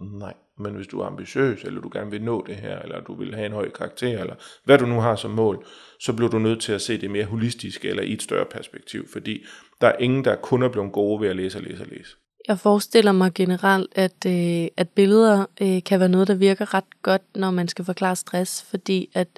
Nej, 0.00 0.34
men 0.58 0.74
hvis 0.74 0.86
du 0.86 1.00
er 1.00 1.06
ambitiøs, 1.06 1.64
eller 1.64 1.80
du 1.80 1.90
gerne 1.92 2.10
vil 2.10 2.22
nå 2.22 2.44
det 2.46 2.56
her, 2.56 2.78
eller 2.78 3.00
du 3.00 3.14
vil 3.14 3.34
have 3.34 3.46
en 3.46 3.52
høj 3.52 3.70
karakter, 3.70 4.20
eller 4.20 4.34
hvad 4.64 4.78
du 4.78 4.86
nu 4.86 5.00
har 5.00 5.16
som 5.16 5.30
mål, 5.30 5.66
så 6.00 6.12
bliver 6.12 6.30
du 6.30 6.38
nødt 6.38 6.60
til 6.60 6.72
at 6.72 6.80
se 6.80 7.00
det 7.00 7.10
mere 7.10 7.24
holistisk, 7.24 7.84
eller 7.84 8.02
i 8.02 8.12
et 8.12 8.22
større 8.22 8.44
perspektiv, 8.44 9.08
fordi 9.08 9.44
der 9.80 9.88
er 9.88 9.96
ingen, 9.98 10.24
der 10.24 10.36
kun 10.36 10.62
er 10.62 10.68
blevet 10.68 10.92
gode 10.92 11.20
ved 11.20 11.28
at 11.28 11.36
læse 11.36 11.58
og 11.58 11.62
læse 11.62 11.82
og 11.82 11.88
læse. 11.88 12.16
Jeg 12.48 12.58
forestiller 12.58 13.12
mig 13.12 13.34
generelt, 13.34 13.92
at, 13.94 14.26
øh, 14.26 14.68
at 14.76 14.88
billeder 14.88 15.46
øh, 15.60 15.82
kan 15.82 16.00
være 16.00 16.08
noget, 16.08 16.28
der 16.28 16.34
virker 16.34 16.74
ret 16.74 17.02
godt, 17.02 17.22
når 17.34 17.50
man 17.50 17.68
skal 17.68 17.84
forklare 17.84 18.16
stress, 18.16 18.62
fordi 18.62 19.08
at 19.14 19.28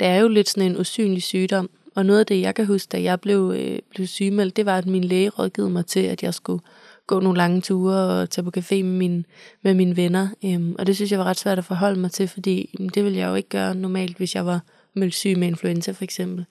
det 0.00 0.08
er 0.08 0.16
jo 0.16 0.28
lidt 0.28 0.48
sådan 0.48 0.70
en 0.70 0.80
usynlig 0.80 1.22
sygdom, 1.22 1.70
og 1.94 2.06
noget 2.06 2.20
af 2.20 2.26
det, 2.26 2.40
jeg 2.40 2.54
kan 2.54 2.66
huske, 2.66 2.88
da 2.92 3.02
jeg 3.02 3.20
blev, 3.20 3.54
øh, 3.56 3.78
blev 3.90 4.06
sygemeldt, 4.06 4.56
det 4.56 4.66
var, 4.66 4.78
at 4.78 4.86
min 4.86 5.04
læge 5.04 5.28
rådgivede 5.28 5.72
mig 5.72 5.86
til, 5.86 6.00
at 6.00 6.22
jeg 6.22 6.34
skulle 6.34 6.62
gå 7.06 7.20
nogle 7.20 7.38
lange 7.38 7.60
ture 7.60 7.94
og 7.94 8.30
tage 8.30 8.44
på 8.44 8.52
café 8.56 8.74
med 8.74 8.82
min, 8.82 9.26
med 9.62 9.74
mine 9.74 9.96
venner. 9.96 10.28
Øhm, 10.44 10.76
og 10.78 10.86
det 10.86 10.96
synes 10.96 11.10
jeg 11.10 11.18
var 11.18 11.24
ret 11.24 11.38
svært 11.38 11.58
at 11.58 11.64
forholde 11.64 12.00
mig 12.00 12.12
til, 12.12 12.28
fordi 12.28 12.70
jamen, 12.78 12.90
det 12.94 13.04
ville 13.04 13.18
jeg 13.18 13.28
jo 13.28 13.34
ikke 13.34 13.48
gøre 13.48 13.74
normalt, 13.74 14.16
hvis 14.16 14.34
jeg 14.34 14.46
var 14.46 14.60
meldt 14.94 15.14
syg 15.14 15.38
med 15.38 15.48
influenza 15.48 15.92
for 15.92 16.04
eksempel. 16.04 16.44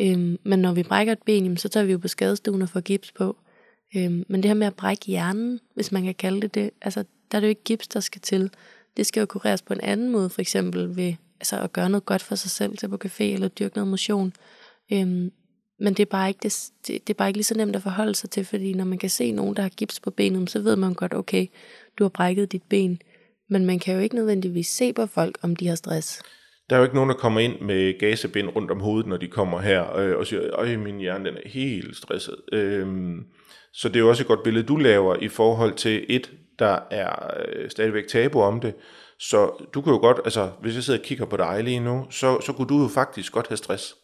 Øhm, 0.00 0.38
men 0.44 0.58
når 0.58 0.72
vi 0.72 0.82
brækker 0.82 1.12
et 1.12 1.22
ben, 1.26 1.42
jamen, 1.42 1.56
så 1.56 1.68
tager 1.68 1.86
vi 1.86 1.92
jo 1.92 1.98
på 1.98 2.08
skadestuen 2.08 2.62
og 2.62 2.68
får 2.68 2.80
gips 2.80 3.12
på. 3.12 3.36
Øhm, 3.96 4.24
men 4.28 4.42
det 4.42 4.44
her 4.44 4.54
med 4.54 4.66
at 4.66 4.74
brække 4.74 5.06
hjernen, 5.06 5.60
hvis 5.74 5.92
man 5.92 6.04
kan 6.04 6.14
kalde 6.14 6.40
det 6.40 6.54
det, 6.54 6.70
altså 6.82 7.04
der 7.30 7.38
er 7.38 7.40
det 7.40 7.46
jo 7.46 7.50
ikke 7.50 7.64
gips, 7.64 7.88
der 7.88 8.00
skal 8.00 8.20
til. 8.20 8.50
Det 8.96 9.06
skal 9.06 9.20
jo 9.20 9.26
kureres 9.26 9.62
på 9.62 9.72
en 9.72 9.80
anden 9.80 10.10
måde, 10.10 10.30
for 10.30 10.40
eksempel 10.40 10.96
ved 10.96 11.14
altså, 11.40 11.60
at 11.60 11.72
gøre 11.72 11.90
noget 11.90 12.06
godt 12.06 12.22
for 12.22 12.34
sig 12.34 12.50
selv, 12.50 12.76
tage 12.76 12.90
på 12.90 12.98
café 13.04 13.22
eller 13.22 13.48
dyrke 13.48 13.76
noget 13.76 13.90
motion. 13.90 14.32
Øhm, 14.92 15.32
men 15.80 15.94
det 15.94 16.00
er, 16.00 16.10
bare 16.10 16.28
ikke 16.28 16.40
det, 16.42 16.70
det, 16.86 17.06
det 17.06 17.14
er 17.14 17.16
bare 17.18 17.28
ikke 17.28 17.38
lige 17.38 17.44
så 17.44 17.56
nemt 17.56 17.76
at 17.76 17.82
forholde 17.82 18.14
sig 18.14 18.30
til, 18.30 18.44
fordi 18.44 18.74
når 18.74 18.84
man 18.84 18.98
kan 18.98 19.10
se 19.10 19.32
nogen, 19.32 19.56
der 19.56 19.62
har 19.62 19.68
gips 19.68 20.00
på 20.00 20.10
benet, 20.10 20.50
så 20.50 20.60
ved 20.60 20.76
man 20.76 20.94
godt, 20.94 21.14
okay, 21.14 21.46
du 21.98 22.04
har 22.04 22.08
brækket 22.08 22.52
dit 22.52 22.62
ben. 22.62 23.00
Men 23.50 23.66
man 23.66 23.78
kan 23.78 23.94
jo 23.94 24.00
ikke 24.00 24.14
nødvendigvis 24.14 24.66
se 24.66 24.92
på 24.92 25.06
folk, 25.06 25.38
om 25.42 25.56
de 25.56 25.68
har 25.68 25.74
stress. 25.74 26.22
Der 26.70 26.76
er 26.76 26.80
jo 26.80 26.84
ikke 26.84 26.94
nogen, 26.94 27.10
der 27.10 27.16
kommer 27.16 27.40
ind 27.40 27.60
med 27.60 27.98
gasebind 27.98 28.48
rundt 28.48 28.70
om 28.70 28.80
hovedet, 28.80 29.06
når 29.06 29.16
de 29.16 29.28
kommer 29.28 29.60
her, 29.60 29.96
øh, 29.96 30.16
og 30.16 30.26
siger, 30.26 30.56
at 30.56 30.78
min 30.78 30.98
hjerne 30.98 31.24
den 31.24 31.36
er 31.36 31.48
helt 31.48 31.96
stresset. 31.96 32.36
Øh, 32.52 32.86
så 33.76 33.88
det 33.88 33.96
er 33.96 34.00
jo 34.00 34.08
også 34.08 34.22
et 34.22 34.26
godt 34.26 34.42
billede, 34.42 34.66
du 34.66 34.76
laver 34.76 35.16
i 35.16 35.28
forhold 35.28 35.74
til 35.74 36.06
et, 36.08 36.32
der 36.58 36.78
er 36.90 37.30
øh, 37.46 37.70
stadigvæk 37.70 38.08
tabu 38.08 38.42
om 38.42 38.60
det. 38.60 38.74
Så 39.18 39.66
du 39.74 39.80
kan 39.80 39.92
jo 39.92 39.98
godt, 39.98 40.20
altså 40.24 40.50
hvis 40.60 40.74
jeg 40.74 40.82
sidder 40.82 41.00
og 41.00 41.04
kigger 41.04 41.24
på 41.24 41.36
dig 41.36 41.64
lige 41.64 41.80
nu, 41.80 42.06
så, 42.10 42.40
så 42.40 42.52
kunne 42.52 42.68
du 42.68 42.82
jo 42.82 42.88
faktisk 42.88 43.32
godt 43.32 43.48
have 43.48 43.56
stress. 43.56 43.94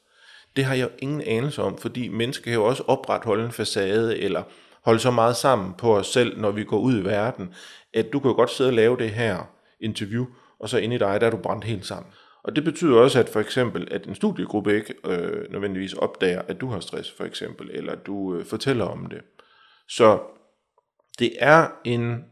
Det 0.57 0.64
har 0.64 0.75
jeg 0.75 0.83
jo 0.83 0.91
ingen 0.99 1.21
anelse 1.21 1.62
om, 1.62 1.79
fordi 1.79 2.09
mennesker 2.09 2.45
kan 2.45 2.55
jo 2.55 2.64
også 2.64 2.83
opretholde 2.87 3.45
en 3.45 3.52
facade, 3.52 4.19
eller 4.19 4.43
holde 4.85 5.00
så 5.00 5.11
meget 5.11 5.37
sammen 5.37 5.75
på 5.79 5.97
os 5.97 6.07
selv, 6.07 6.41
når 6.41 6.50
vi 6.50 6.64
går 6.64 6.79
ud 6.79 6.99
i 6.99 7.05
verden, 7.05 7.55
at 7.95 8.12
du 8.12 8.21
kan 8.21 8.31
jo 8.31 8.37
godt 8.37 8.50
sidde 8.50 8.71
og 8.71 8.75
lave 8.75 8.97
det 8.97 9.11
her 9.11 9.50
interview, 9.81 10.26
og 10.61 10.69
så 10.69 10.79
inde 10.79 10.97
i 10.97 10.99
dig, 10.99 11.21
der 11.21 11.26
er 11.26 11.31
du 11.31 11.37
brændt 11.37 11.64
helt 11.64 11.87
sammen. 11.87 12.12
Og 12.45 12.57
det 12.57 12.64
betyder 12.64 12.97
også, 12.97 13.19
at 13.19 13.29
for 13.29 13.41
eksempel, 13.41 13.88
at 13.91 14.07
en 14.07 14.14
studiegruppe 14.14 14.76
ikke 14.76 14.95
øh, 15.07 15.52
nødvendigvis 15.52 15.93
opdager, 15.93 16.43
at 16.49 16.61
du 16.61 16.67
har 16.67 16.81
stress, 16.81 17.11
for 17.17 17.25
eksempel, 17.25 17.71
eller 17.73 17.93
at 17.93 18.07
du 18.07 18.35
øh, 18.35 18.45
fortæller 18.45 18.85
om 18.85 19.07
det. 19.07 19.21
Så 19.89 20.21
det 21.19 21.33
er 21.39 21.69
en, 21.85 22.25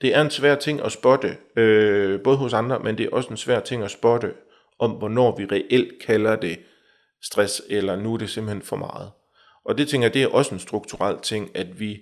det 0.00 0.14
er 0.14 0.22
en 0.22 0.30
svær 0.30 0.54
ting 0.54 0.80
at 0.80 0.92
spotte, 0.92 1.36
øh, 1.56 2.20
både 2.20 2.36
hos 2.36 2.52
andre, 2.52 2.78
men 2.78 2.98
det 2.98 3.06
er 3.06 3.10
også 3.10 3.30
en 3.30 3.36
svær 3.36 3.60
ting 3.60 3.82
at 3.82 3.90
spotte, 3.90 4.32
om 4.78 4.90
hvornår 4.90 5.36
vi 5.36 5.44
reelt 5.44 6.02
kalder 6.02 6.36
det 6.36 6.58
stress, 7.22 7.62
eller 7.68 7.96
nu 7.96 8.14
er 8.14 8.18
det 8.18 8.30
simpelthen 8.30 8.62
for 8.62 8.76
meget. 8.76 9.10
Og 9.64 9.78
det 9.78 9.88
tænker 9.88 10.06
jeg, 10.06 10.14
det 10.14 10.22
er 10.22 10.28
også 10.28 10.54
en 10.54 10.60
strukturel 10.60 11.18
ting, 11.22 11.56
at 11.56 11.80
vi, 11.80 11.98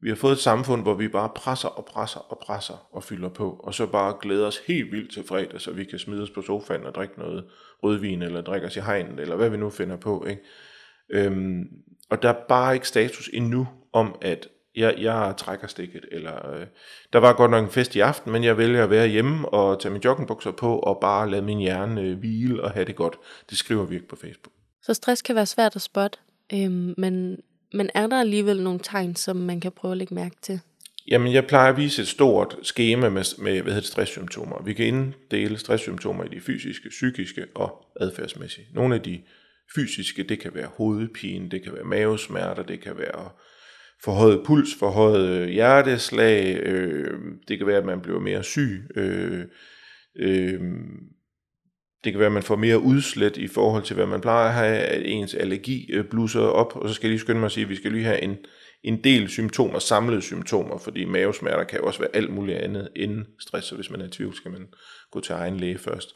vi 0.00 0.08
har 0.08 0.16
fået 0.16 0.32
et 0.32 0.38
samfund, 0.38 0.82
hvor 0.82 0.94
vi 0.94 1.08
bare 1.08 1.30
presser 1.34 1.68
og 1.68 1.84
presser 1.84 2.20
og 2.20 2.38
presser 2.38 2.88
og 2.92 3.04
fylder 3.04 3.28
på, 3.28 3.50
og 3.50 3.74
så 3.74 3.86
bare 3.86 4.16
glæder 4.20 4.46
os 4.46 4.58
helt 4.58 4.92
vildt 4.92 5.12
til 5.12 5.24
fredag, 5.28 5.60
så 5.60 5.72
vi 5.72 5.84
kan 5.84 5.98
smide 5.98 6.22
os 6.22 6.30
på 6.30 6.42
sofaen 6.42 6.84
og 6.84 6.94
drikke 6.94 7.18
noget 7.18 7.44
rødvin, 7.82 8.22
eller 8.22 8.40
drikke 8.40 8.66
os 8.66 8.76
i 8.76 8.80
hegnet, 8.80 9.20
eller 9.20 9.36
hvad 9.36 9.50
vi 9.50 9.56
nu 9.56 9.70
finder 9.70 9.96
på. 9.96 10.26
Ikke? 10.26 10.42
Øhm, 11.10 11.64
og 12.10 12.22
der 12.22 12.28
er 12.28 12.46
bare 12.48 12.74
ikke 12.74 12.88
status 12.88 13.30
endnu 13.32 13.68
om, 13.92 14.14
at 14.22 14.48
jeg, 14.76 14.94
jeg 14.98 15.34
trækker 15.38 15.66
stikket, 15.66 16.04
eller 16.12 16.50
øh, 16.50 16.66
der 17.12 17.18
var 17.18 17.32
godt 17.32 17.50
nok 17.50 17.64
en 17.64 17.70
fest 17.70 17.96
i 17.96 18.00
aften, 18.00 18.32
men 18.32 18.44
jeg 18.44 18.58
vælger 18.58 18.84
at 18.84 18.90
være 18.90 19.08
hjemme 19.08 19.48
og 19.48 19.80
tage 19.80 19.92
mine 19.92 20.04
joggingbukser 20.04 20.50
på, 20.50 20.78
og 20.78 20.98
bare 21.00 21.30
lade 21.30 21.42
min 21.42 21.58
hjerne 21.58 22.00
øh, 22.00 22.18
hvile 22.18 22.62
og 22.62 22.70
have 22.70 22.84
det 22.84 22.96
godt. 22.96 23.18
Det 23.50 23.58
skriver 23.58 23.84
vi 23.84 23.94
ikke 23.94 24.08
på 24.08 24.16
Facebook. 24.16 24.52
Så 24.82 24.94
stress 24.94 25.22
kan 25.22 25.34
være 25.34 25.46
svært 25.46 25.76
at 25.76 25.82
spotte, 25.82 26.18
øh, 26.52 26.70
men, 26.98 27.36
men 27.72 27.90
er 27.94 28.06
der 28.06 28.20
alligevel 28.20 28.62
nogle 28.62 28.80
tegn, 28.82 29.16
som 29.16 29.36
man 29.36 29.60
kan 29.60 29.72
prøve 29.72 29.92
at 29.92 29.98
lægge 29.98 30.14
mærke 30.14 30.36
til? 30.42 30.60
Jamen, 31.10 31.32
jeg 31.32 31.46
plejer 31.46 31.70
at 31.72 31.76
vise 31.76 32.02
et 32.02 32.08
stort 32.08 32.56
schema 32.62 33.08
med, 33.08 33.42
med 33.42 33.62
hvad 33.62 33.72
hedder 33.72 33.86
stresssymptomer. 33.86 34.62
Vi 34.62 34.72
kan 34.72 34.86
inddele 34.86 35.58
stresssymptomer 35.58 36.24
i 36.24 36.28
de 36.28 36.40
fysiske, 36.40 36.88
psykiske 36.88 37.46
og 37.54 37.86
adfærdsmæssige. 38.00 38.66
Nogle 38.74 38.94
af 38.94 39.02
de 39.02 39.20
fysiske, 39.74 40.22
det 40.22 40.40
kan 40.40 40.54
være 40.54 40.68
hovedpine, 40.76 41.48
det 41.50 41.62
kan 41.62 41.72
være 41.72 41.84
mavesmerter, 41.84 42.62
det 42.62 42.80
kan 42.80 42.98
være 42.98 43.30
forhøjet 44.04 44.42
puls, 44.44 44.74
forhøjet 44.78 45.28
øh, 45.28 45.48
hjerteslag, 45.48 46.56
øh, 46.62 47.20
det 47.48 47.58
kan 47.58 47.66
være, 47.66 47.78
at 47.78 47.86
man 47.86 48.00
bliver 48.00 48.20
mere 48.20 48.44
syg, 48.44 48.82
øh, 48.96 49.44
øh, 50.18 50.60
det 52.04 52.12
kan 52.12 52.18
være, 52.18 52.26
at 52.26 52.32
man 52.32 52.42
får 52.42 52.56
mere 52.56 52.78
udslet 52.78 53.36
i 53.36 53.48
forhold 53.48 53.82
til, 53.82 53.96
hvad 53.96 54.06
man 54.06 54.20
plejer 54.20 54.48
at 54.48 54.54
have, 54.54 54.78
at 54.78 55.02
ens 55.04 55.34
allergi 55.34 55.92
øh, 55.92 56.04
blusser 56.04 56.40
op, 56.40 56.76
og 56.76 56.88
så 56.88 56.94
skal 56.94 57.08
jeg 57.08 57.12
lige 57.12 57.20
skynde 57.20 57.40
mig 57.40 57.46
at 57.46 57.52
sige, 57.52 57.64
at 57.64 57.70
vi 57.70 57.76
skal 57.76 57.92
lige 57.92 58.04
have 58.04 58.22
en, 58.22 58.36
en 58.82 59.04
del 59.04 59.28
symptomer, 59.28 59.78
samlede 59.78 60.22
symptomer, 60.22 60.78
fordi 60.78 61.04
mavesmerter 61.04 61.64
kan 61.64 61.80
også 61.80 62.00
være 62.00 62.16
alt 62.16 62.30
muligt 62.30 62.58
andet 62.58 62.88
end 62.96 63.24
stress, 63.40 63.66
så 63.66 63.74
hvis 63.74 63.90
man 63.90 64.00
er 64.00 64.06
i 64.06 64.10
tvivl, 64.10 64.34
skal 64.34 64.50
man 64.50 64.68
gå 65.10 65.20
til 65.20 65.32
egen 65.32 65.56
læge 65.56 65.78
først. 65.78 66.08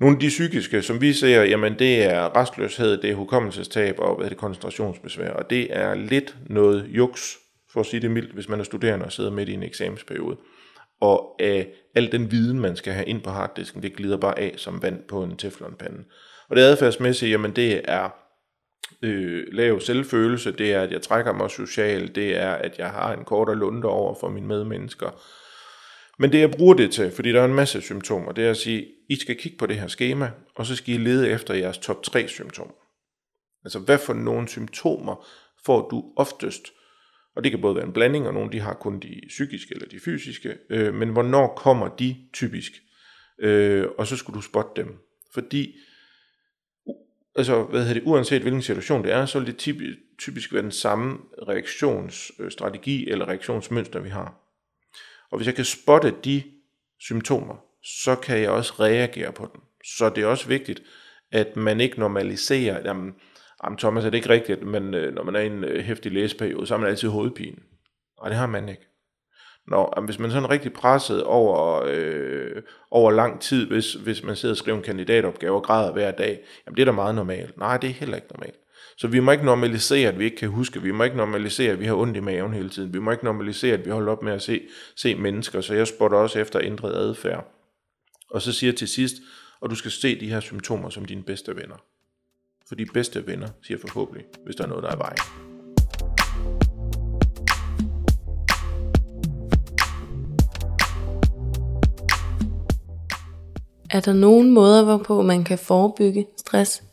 Nogle 0.00 0.16
af 0.16 0.20
de 0.20 0.28
psykiske, 0.28 0.82
som 0.82 1.00
vi 1.00 1.12
ser, 1.12 1.42
jamen 1.42 1.78
det 1.78 2.04
er 2.04 2.36
restløshed, 2.36 2.96
det 2.96 3.10
er 3.10 3.14
hukommelsestab 3.14 3.98
og 3.98 4.16
hvad 4.16 4.24
er 4.24 4.28
det, 4.28 4.38
koncentrationsbesvær, 4.38 5.30
og 5.30 5.50
det 5.50 5.76
er 5.76 5.94
lidt 5.94 6.36
noget 6.46 6.86
juks 6.88 7.36
for 7.72 7.80
at 7.80 7.86
sige 7.86 8.00
det 8.00 8.10
mildt, 8.10 8.32
hvis 8.32 8.48
man 8.48 8.60
er 8.60 8.64
studerende 8.64 9.06
og 9.06 9.12
sidder 9.12 9.30
midt 9.30 9.48
i 9.48 9.52
en 9.52 9.62
eksamensperiode. 9.62 10.36
Og 11.00 11.36
øh, 11.40 11.64
al 11.94 12.12
den 12.12 12.30
viden, 12.30 12.60
man 12.60 12.76
skal 12.76 12.92
have 12.92 13.06
ind 13.06 13.22
på 13.22 13.30
harddisken, 13.30 13.82
det 13.82 13.96
glider 13.96 14.16
bare 14.16 14.38
af 14.38 14.54
som 14.56 14.82
vand 14.82 15.02
på 15.08 15.22
en 15.22 15.36
teflonpande. 15.36 16.04
Og 16.48 16.56
det 16.56 16.62
adfærdsmæssige, 16.62 17.30
jamen 17.30 17.50
det 17.50 17.80
er 17.84 18.08
øh, 19.02 19.44
lav 19.52 19.80
selvfølelse, 19.80 20.52
det 20.52 20.72
er, 20.72 20.82
at 20.82 20.92
jeg 20.92 21.02
trækker 21.02 21.32
mig 21.32 21.50
socialt, 21.50 22.14
det 22.14 22.36
er, 22.36 22.50
at 22.52 22.78
jeg 22.78 22.90
har 22.90 23.12
en 23.12 23.24
kortere 23.24 23.56
lunde 23.56 23.88
over 23.88 24.14
for 24.20 24.28
mine 24.28 24.46
medmennesker. 24.46 25.20
Men 26.18 26.32
det 26.32 26.40
jeg 26.40 26.50
bruger 26.50 26.74
det 26.74 26.92
til, 26.92 27.10
fordi 27.10 27.32
der 27.32 27.40
er 27.40 27.44
en 27.44 27.54
masse 27.54 27.80
symptomer, 27.80 28.32
det 28.32 28.46
er 28.46 28.50
at 28.50 28.56
sige, 28.56 28.86
I 29.08 29.16
skal 29.16 29.36
kigge 29.36 29.58
på 29.58 29.66
det 29.66 29.76
her 29.76 29.88
schema, 29.88 30.30
og 30.54 30.66
så 30.66 30.76
skal 30.76 30.94
I 30.94 30.98
lede 30.98 31.30
efter 31.30 31.54
jeres 31.54 31.78
top 31.78 32.02
3 32.02 32.28
symptomer. 32.28 32.72
Altså 33.64 33.78
hvad 33.78 33.98
for 33.98 34.14
nogle 34.14 34.48
symptomer 34.48 35.26
får 35.64 35.88
du 35.88 36.12
oftest? 36.16 36.72
Og 37.36 37.44
det 37.44 37.52
kan 37.52 37.60
både 37.60 37.74
være 37.74 37.84
en 37.84 37.92
blanding, 37.92 38.26
og 38.26 38.34
nogle 38.34 38.52
de 38.52 38.60
har 38.60 38.74
kun 38.74 39.00
de 39.00 39.20
psykiske 39.28 39.74
eller 39.74 39.88
de 39.88 40.00
fysiske, 40.00 40.56
øh, 40.70 40.94
men 40.94 41.08
hvornår 41.08 41.54
kommer 41.56 41.88
de 41.88 42.16
typisk? 42.32 42.72
Øh, 43.38 43.86
og 43.98 44.06
så 44.06 44.16
skulle 44.16 44.36
du 44.36 44.40
spotte 44.40 44.82
dem. 44.82 44.98
Fordi 45.34 45.74
altså, 47.34 47.62
hvad 47.62 47.80
hedder 47.80 47.94
det, 47.94 48.02
uanset 48.06 48.42
hvilken 48.42 48.62
situation 48.62 49.04
det 49.04 49.12
er, 49.12 49.26
så 49.26 49.38
vil 49.38 49.46
det 49.46 49.56
typisk, 49.56 49.98
typisk 50.18 50.52
være 50.52 50.62
den 50.62 50.72
samme 50.72 51.18
reaktionsstrategi 51.48 53.10
eller 53.10 53.28
reaktionsmønster, 53.28 54.00
vi 54.00 54.08
har. 54.08 54.45
Og 55.30 55.36
hvis 55.36 55.46
jeg 55.46 55.54
kan 55.54 55.64
spotte 55.64 56.14
de 56.24 56.42
symptomer, 57.00 57.54
så 57.82 58.14
kan 58.14 58.40
jeg 58.40 58.50
også 58.50 58.74
reagere 58.80 59.32
på 59.32 59.48
dem. 59.54 59.60
Så 59.84 60.08
det 60.08 60.22
er 60.22 60.26
også 60.26 60.48
vigtigt, 60.48 60.82
at 61.32 61.56
man 61.56 61.80
ikke 61.80 62.00
normaliserer, 62.00 62.80
jamen, 62.84 63.14
jamen 63.64 63.78
Thomas 63.78 64.04
er 64.04 64.10
det 64.10 64.16
ikke 64.18 64.28
rigtigt, 64.28 64.62
men 64.62 64.94
øh, 64.94 65.14
når 65.14 65.22
man 65.22 65.36
er 65.36 65.40
i 65.40 65.46
en 65.46 65.64
øh, 65.64 65.84
hæftig 65.84 66.12
læseperiode, 66.12 66.66
så 66.66 66.74
har 66.74 66.80
man 66.80 66.90
altid 66.90 67.08
hovedpine. 67.08 67.56
Og 68.18 68.30
det 68.30 68.38
har 68.38 68.46
man 68.46 68.68
ikke. 68.68 68.82
Når, 69.68 70.00
hvis 70.04 70.18
man 70.18 70.30
er 70.30 70.34
sådan 70.34 70.50
rigtig 70.50 70.72
presset 70.72 71.24
over, 71.24 71.84
øh, 71.86 72.62
over 72.90 73.10
lang 73.10 73.40
tid, 73.40 73.66
hvis, 73.66 73.92
hvis 73.92 74.22
man 74.22 74.36
sidder 74.36 74.52
og 74.52 74.56
skriver 74.56 74.78
en 74.78 74.84
kandidatopgave 74.84 75.56
og 75.56 75.62
græder 75.62 75.92
hver 75.92 76.10
dag, 76.10 76.40
jamen 76.66 76.76
det 76.76 76.82
er 76.82 76.86
da 76.86 76.92
meget 76.92 77.14
normalt. 77.14 77.58
Nej, 77.58 77.76
det 77.76 77.90
er 77.90 77.94
heller 77.94 78.16
ikke 78.16 78.28
normalt. 78.32 78.56
Så 78.98 79.08
vi 79.08 79.20
må 79.20 79.32
ikke 79.32 79.44
normalisere, 79.44 80.08
at 80.08 80.18
vi 80.18 80.24
ikke 80.24 80.36
kan 80.36 80.48
huske. 80.48 80.82
Vi 80.82 80.90
må 80.90 81.04
ikke 81.04 81.16
normalisere, 81.16 81.72
at 81.72 81.80
vi 81.80 81.86
har 81.86 81.94
ondt 81.94 82.16
i 82.16 82.20
maven 82.20 82.54
hele 82.54 82.70
tiden. 82.70 82.94
Vi 82.94 82.98
må 82.98 83.10
ikke 83.10 83.24
normalisere, 83.24 83.74
at 83.74 83.84
vi 83.84 83.90
holder 83.90 84.12
op 84.12 84.22
med 84.22 84.32
at 84.32 84.42
se, 84.42 84.60
se 84.96 85.14
mennesker. 85.14 85.60
Så 85.60 85.74
jeg 85.74 85.86
spotter 85.86 86.18
også 86.18 86.38
efter 86.38 86.60
ændret 86.62 86.94
adfærd. 86.94 87.52
Og 88.30 88.42
så 88.42 88.52
siger 88.52 88.70
jeg 88.70 88.76
til 88.76 88.88
sidst, 88.88 89.14
og 89.60 89.70
du 89.70 89.74
skal 89.74 89.90
se 89.90 90.20
de 90.20 90.28
her 90.28 90.40
symptomer 90.40 90.90
som 90.90 91.04
dine 91.04 91.22
bedste 91.22 91.56
venner. 91.56 91.76
For 92.68 92.74
de 92.74 92.86
bedste 92.94 93.26
venner 93.26 93.48
siger 93.62 93.78
forhåbentlig, 93.78 94.24
hvis 94.44 94.56
der 94.56 94.64
er 94.64 94.68
noget, 94.68 94.82
der 94.82 94.90
er 94.90 94.96
vejen. 94.96 95.18
Er 103.90 104.00
der 104.00 104.12
nogen 104.12 104.50
måder, 104.50 104.84
hvorpå 104.84 105.22
man 105.22 105.44
kan 105.44 105.58
forebygge 105.58 106.26
stress? 106.36 106.85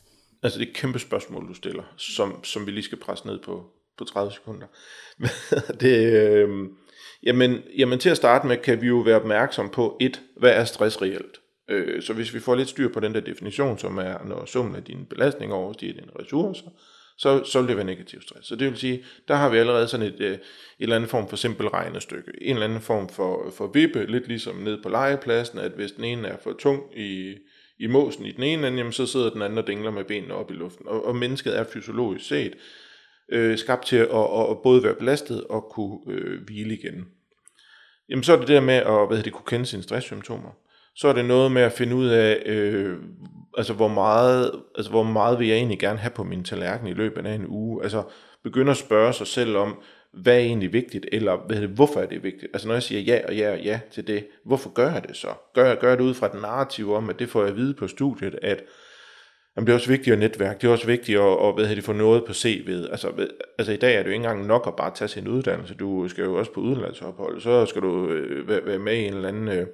Altså 0.44 0.60
det 0.60 0.66
er 0.66 0.70
et 0.70 0.76
kæmpe 0.76 1.00
spørgsmål, 1.00 1.48
du 1.48 1.54
stiller, 1.54 1.84
som, 1.98 2.44
som 2.44 2.66
vi 2.66 2.72
lige 2.72 2.84
skal 2.84 2.98
presse 2.98 3.28
ned 3.28 3.40
på, 3.40 3.66
på 3.98 4.04
30 4.04 4.32
sekunder. 4.32 4.68
det, 5.82 6.14
øh, 6.14 6.50
jamen, 7.24 7.62
jamen 7.78 8.00
til 8.00 8.10
at 8.10 8.18
starte 8.18 8.48
med, 8.48 8.58
kan 8.58 8.82
vi 8.82 8.88
jo 8.88 8.98
være 8.98 9.16
opmærksom 9.16 9.70
på, 9.70 9.98
et, 10.02 10.22
hvad 10.38 10.52
er 10.52 10.66
stress 10.66 11.02
reelt? 11.02 11.40
Øh, 11.70 12.02
så 12.02 12.14
hvis 12.14 12.34
vi 12.34 12.40
får 12.40 12.56
lidt 12.56 12.70
styr 12.70 12.94
på 12.94 13.00
den 13.00 13.14
der 13.14 13.20
definition, 13.20 13.78
som 13.78 13.98
er, 13.98 14.26
når 14.26 14.46
summen 14.46 14.76
af 14.76 14.84
dine 14.84 15.06
belastninger 15.06 15.56
overstiger 15.56 15.94
dine 15.94 16.12
ressourcer, 16.20 16.70
så, 17.18 17.44
så 17.44 17.60
vil 17.60 17.68
det 17.68 17.78
være 17.78 17.86
negativ 17.86 18.22
stress. 18.22 18.48
Så 18.48 18.56
det 18.56 18.70
vil 18.70 18.78
sige, 18.78 19.06
der 19.28 19.36
har 19.36 19.50
vi 19.50 19.58
allerede 19.58 19.88
sådan 19.88 20.06
et, 20.06 20.20
øh, 20.20 20.32
et 20.32 20.40
eller 20.80 20.96
andet 20.96 21.10
form 21.10 21.30
for 21.30 21.36
simpel 21.36 21.68
regnestykke. 21.68 22.32
En 22.42 22.56
eller 22.56 22.66
anden 22.66 22.82
form 22.82 23.10
for, 23.10 23.52
for 23.58 23.68
vippe, 23.68 24.06
lidt 24.06 24.28
ligesom 24.28 24.56
ned 24.56 24.84
på 24.84 24.90
legepladsen, 24.90 25.60
at 25.60 25.72
hvis 25.72 25.92
den 25.92 26.04
ene 26.04 26.28
er 26.28 26.38
for 26.44 26.54
tung 26.60 27.00
i, 27.00 27.36
i 27.80 27.88
måsen 27.88 28.26
i 28.26 28.32
den 28.32 28.44
ene 28.44 28.68
ende, 28.68 28.78
jamen, 28.78 28.94
så 28.94 29.06
sidder 29.06 29.30
den 29.30 29.42
anden 29.42 29.58
og 29.58 29.68
dingler 29.68 29.92
med 29.92 30.04
benene 30.04 30.34
op 30.34 30.52
i 30.52 30.54
luften. 30.54 30.88
Og, 30.88 31.06
og 31.06 31.16
mennesket 31.16 31.60
er 31.60 31.64
fysiologisk 31.64 32.28
set 32.28 32.54
øh, 33.30 33.58
skabt 33.58 33.86
til 33.86 33.96
at, 33.96 34.10
at, 34.10 34.50
at 34.50 34.58
både 34.64 34.84
være 34.84 34.96
belastet 34.96 35.44
og 35.44 35.70
kunne 35.72 36.00
øh, 36.10 36.44
hvile 36.46 36.74
igen. 36.74 37.06
Jamen 38.10 38.24
så 38.24 38.34
er 38.34 38.38
det 38.38 38.48
der 38.48 38.62
med 38.62 38.74
at 38.74 39.08
hvad 39.08 39.24
det, 39.24 39.34
kunne 39.34 39.46
kende 39.46 39.66
sine 39.66 39.84
stresssymptomer. 39.84 40.50
Så 40.96 41.08
er 41.08 41.14
det 41.14 41.26
noget 41.26 41.52
med 41.52 41.62
at 41.62 41.72
finde 41.72 41.96
ud 41.96 42.08
af, 42.08 42.44
øh, 42.46 42.98
altså 43.58 43.74
hvor 43.74 43.88
meget, 43.88 44.52
altså 44.76 44.92
hvor 44.92 45.04
meget 45.04 45.40
vil 45.40 45.48
jeg 45.48 45.58
egentlig 45.58 45.80
gerne 45.80 46.00
have 46.00 46.12
på 46.12 46.24
min 46.24 46.44
tallerken 46.44 46.88
i 46.88 46.94
løbet 46.94 47.26
af 47.26 47.34
en 47.34 47.48
uge. 47.48 47.84
Altså 47.84 48.04
begynde 48.44 48.72
at 48.72 48.78
spørge 48.78 49.14
sig 49.14 49.28
selv 49.28 49.58
om, 49.58 49.82
hvad 50.14 50.34
er 50.34 50.40
egentlig 50.40 50.74
vigtigt, 50.74 51.06
eller 51.12 51.38
hvad 51.48 51.62
det, 51.62 51.70
hvorfor 51.70 52.00
er 52.00 52.06
det 52.06 52.24
vigtigt? 52.24 52.52
Altså 52.54 52.68
når 52.68 52.76
jeg 52.76 52.84
siger 52.84 53.02
ja 53.02 53.22
og 53.28 53.36
ja 53.36 53.52
og 53.52 53.60
ja 53.60 53.80
til 53.92 54.08
det, 54.08 54.28
hvorfor 54.46 54.70
gør 54.70 54.92
jeg 54.92 55.04
det 55.08 55.18
så? 55.18 55.28
Gør, 55.54 55.66
jeg, 55.66 55.78
gør 55.80 55.90
jeg 55.90 55.98
det 55.98 56.04
ud 56.04 56.14
fra 56.14 56.28
den 56.28 56.42
narrativ 56.42 56.94
om, 56.94 57.10
at 57.10 57.20
det 57.20 57.30
får 57.30 57.42
jeg 57.42 57.50
at 57.50 57.56
vide 57.56 57.74
på 57.74 57.88
studiet, 57.88 58.40
at 58.42 58.64
jamen, 59.56 59.68
det 59.68 59.74
er 59.74 59.78
også 59.78 59.90
vigtigt 59.90 60.14
at 60.14 60.20
netværk, 60.20 60.62
det 60.62 60.68
er 60.68 60.72
også 60.72 60.88
vigtigt 60.88 61.20
at, 61.20 61.48
at 61.48 61.54
hvad 61.54 61.76
det, 61.76 61.84
få 61.84 61.94
noget 61.94 62.26
på 62.26 62.32
CV'et. 62.32 62.92
Altså, 62.92 63.28
altså 63.58 63.74
i 63.74 63.78
dag 63.78 63.96
er 63.96 63.98
det 63.98 64.06
jo 64.06 64.14
ikke 64.14 64.16
engang 64.16 64.48
nok 64.48 64.68
at 64.68 64.76
bare 64.76 64.96
tage 64.96 65.08
sin 65.08 65.28
uddannelse, 65.28 65.74
du 65.74 66.08
skal 66.08 66.24
jo 66.24 66.36
også 66.36 66.52
på 66.52 66.62
udlandsophold, 66.62 67.42
så 67.42 67.66
skal 67.66 67.82
du 67.82 68.10
øh, 68.10 68.48
være, 68.48 68.66
være 68.66 68.80
med 68.80 68.96
i 68.96 69.06
en 69.08 69.14
eller 69.14 69.28
anden... 69.28 69.48
Øh, 69.48 69.68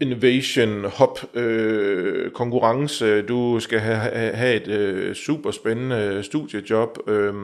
innovation 0.00 0.84
hop 0.84 1.36
øh, 1.36 2.30
konkurrence. 2.30 3.22
Du 3.22 3.60
skal 3.60 3.78
have, 3.78 4.34
have 4.34 4.54
et 4.54 4.68
øh, 4.68 5.14
super 5.14 5.50
spændende 5.50 6.22
studiejob. 6.22 6.98
Øh, 7.08 7.34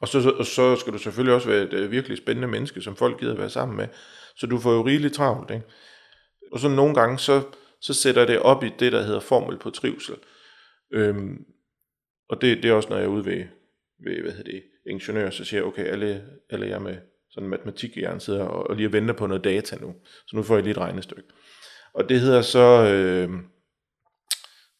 og 0.00 0.08
så, 0.08 0.30
og 0.38 0.46
så 0.46 0.76
skal 0.76 0.92
du 0.92 0.98
selvfølgelig 0.98 1.34
også 1.34 1.48
være 1.48 1.62
et 1.62 1.72
øh, 1.72 1.90
virkelig 1.90 2.18
spændende 2.18 2.48
menneske, 2.48 2.82
som 2.82 2.96
folk 2.96 3.20
gider 3.20 3.36
være 3.36 3.50
sammen 3.50 3.76
med. 3.76 3.88
Så 4.36 4.46
du 4.46 4.58
får 4.58 4.72
jo 4.72 4.86
rigeligt 4.86 5.14
travlt. 5.14 5.50
Ikke? 5.50 5.66
Og 6.52 6.60
så 6.60 6.68
nogle 6.68 6.94
gange, 6.94 7.18
så, 7.18 7.42
så 7.80 7.94
sætter 7.94 8.26
det 8.26 8.38
op 8.38 8.64
i 8.64 8.70
det, 8.78 8.92
der 8.92 9.02
hedder 9.02 9.20
formel 9.20 9.58
på 9.58 9.70
trivsel. 9.70 10.14
Øhm, 10.92 11.44
og 12.28 12.40
det, 12.40 12.62
det 12.62 12.70
er 12.70 12.74
også, 12.74 12.88
når 12.88 12.96
jeg 12.96 13.04
er 13.04 13.08
ude 13.08 13.24
ved, 13.24 13.44
ved 14.04 14.22
hvad 14.22 14.32
hedder 14.32 14.50
det, 14.50 14.62
ingeniør, 14.86 15.30
så 15.30 15.44
siger 15.44 15.60
jeg, 15.60 15.66
okay, 15.66 15.84
alle, 15.84 16.24
alle 16.50 16.66
jer 16.66 16.78
med 16.78 16.96
sådan 17.30 17.48
matematik 17.48 17.96
i 17.96 18.04
sidder 18.18 18.44
og, 18.44 18.70
og 18.70 18.76
lige 18.76 18.92
venter 18.92 19.14
på 19.14 19.26
noget 19.26 19.44
data 19.44 19.76
nu. 19.76 19.94
Så 20.26 20.36
nu 20.36 20.42
får 20.42 20.54
jeg 20.54 20.62
lige 20.62 20.70
et 20.70 20.78
regnestykke. 20.78 21.28
Og 21.94 22.08
det 22.08 22.20
hedder 22.20 22.42
så, 22.42 22.94
øh, 22.94 23.30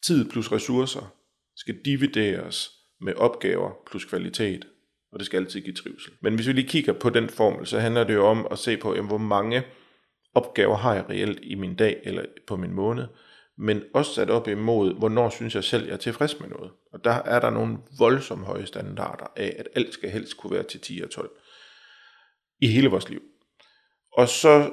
tid 0.07 0.31
plus 0.31 0.53
ressourcer 0.53 1.15
skal 1.57 1.79
divideres 1.85 2.71
med 3.01 3.15
opgaver 3.15 3.71
plus 3.91 4.05
kvalitet 4.05 4.67
og 5.13 5.19
det 5.19 5.27
skal 5.27 5.39
altid 5.39 5.61
give 5.61 5.75
trivsel. 5.75 6.13
Men 6.21 6.35
hvis 6.35 6.47
vi 6.47 6.53
lige 6.53 6.69
kigger 6.69 6.93
på 6.93 7.11
den 7.11 7.29
formel, 7.29 7.67
så 7.67 7.79
handler 7.79 8.05
det 8.05 8.15
jo 8.15 8.27
om 8.27 8.47
at 8.51 8.59
se 8.59 8.77
på, 8.77 8.95
jamen, 8.95 9.09
hvor 9.09 9.19
mange 9.19 9.63
opgaver 10.35 10.77
har 10.77 10.95
jeg 10.95 11.05
reelt 11.11 11.39
i 11.43 11.55
min 11.55 11.75
dag 11.75 12.01
eller 12.05 12.25
på 12.47 12.57
min 12.57 12.73
måned, 12.73 13.07
men 13.59 13.83
også 13.95 14.15
sat 14.15 14.31
op 14.31 14.49
imod, 14.49 14.95
hvornår 14.95 15.31
synes 15.31 15.55
jeg 15.55 15.65
selv, 15.65 15.85
jeg 15.85 15.93
er 15.93 15.97
tilfreds 15.97 16.41
med 16.41 16.49
noget. 16.49 16.71
Og 16.93 17.05
der 17.05 17.11
er 17.11 17.41
der 17.41 17.51
nogle 17.51 17.79
voldsomt 17.99 18.45
høje 18.45 18.67
standarder 18.67 19.27
af, 19.37 19.57
at 19.59 19.69
alt 19.75 19.95
skal 19.95 20.11
helst 20.11 20.37
kunne 20.37 20.55
være 20.55 20.63
til 20.63 20.81
10 20.81 21.01
og 21.05 21.11
12 21.11 21.31
i 22.61 22.67
hele 22.67 22.89
vores 22.89 23.09
liv. 23.09 23.21
Og 24.13 24.29
så, 24.29 24.71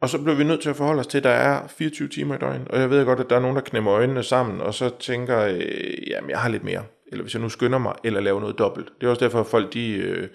og 0.00 0.08
så 0.08 0.22
bliver 0.22 0.36
vi 0.36 0.44
nødt 0.44 0.62
til 0.62 0.70
at 0.70 0.76
forholde 0.76 1.00
os 1.00 1.06
til, 1.06 1.18
at 1.18 1.24
der 1.24 1.30
er 1.30 1.68
24 1.68 2.08
timer 2.08 2.34
i 2.34 2.38
døgnet, 2.38 2.68
og 2.68 2.80
jeg 2.80 2.90
ved 2.90 3.04
godt, 3.04 3.20
at 3.20 3.30
der 3.30 3.36
er 3.36 3.40
nogen, 3.40 3.56
der 3.56 3.62
knemmer 3.62 3.94
øjnene 3.94 4.22
sammen, 4.22 4.60
og 4.60 4.74
så 4.74 4.98
tænker, 4.98 5.40
øh, 5.40 6.08
jamen 6.08 6.30
jeg 6.30 6.40
har 6.40 6.48
lidt 6.48 6.64
mere 6.64 6.84
eller 7.12 7.22
hvis 7.22 7.34
jeg 7.34 7.42
nu 7.42 7.48
skynder 7.48 7.78
mig, 7.78 7.94
eller 8.04 8.20
laver 8.20 8.40
noget 8.40 8.58
dobbelt. 8.58 8.88
Det 9.00 9.06
er 9.06 9.10
også 9.10 9.24
derfor, 9.24 9.40
at 9.40 9.46
folk, 9.46 9.72
de, 9.74 9.90
øh, 9.90 10.28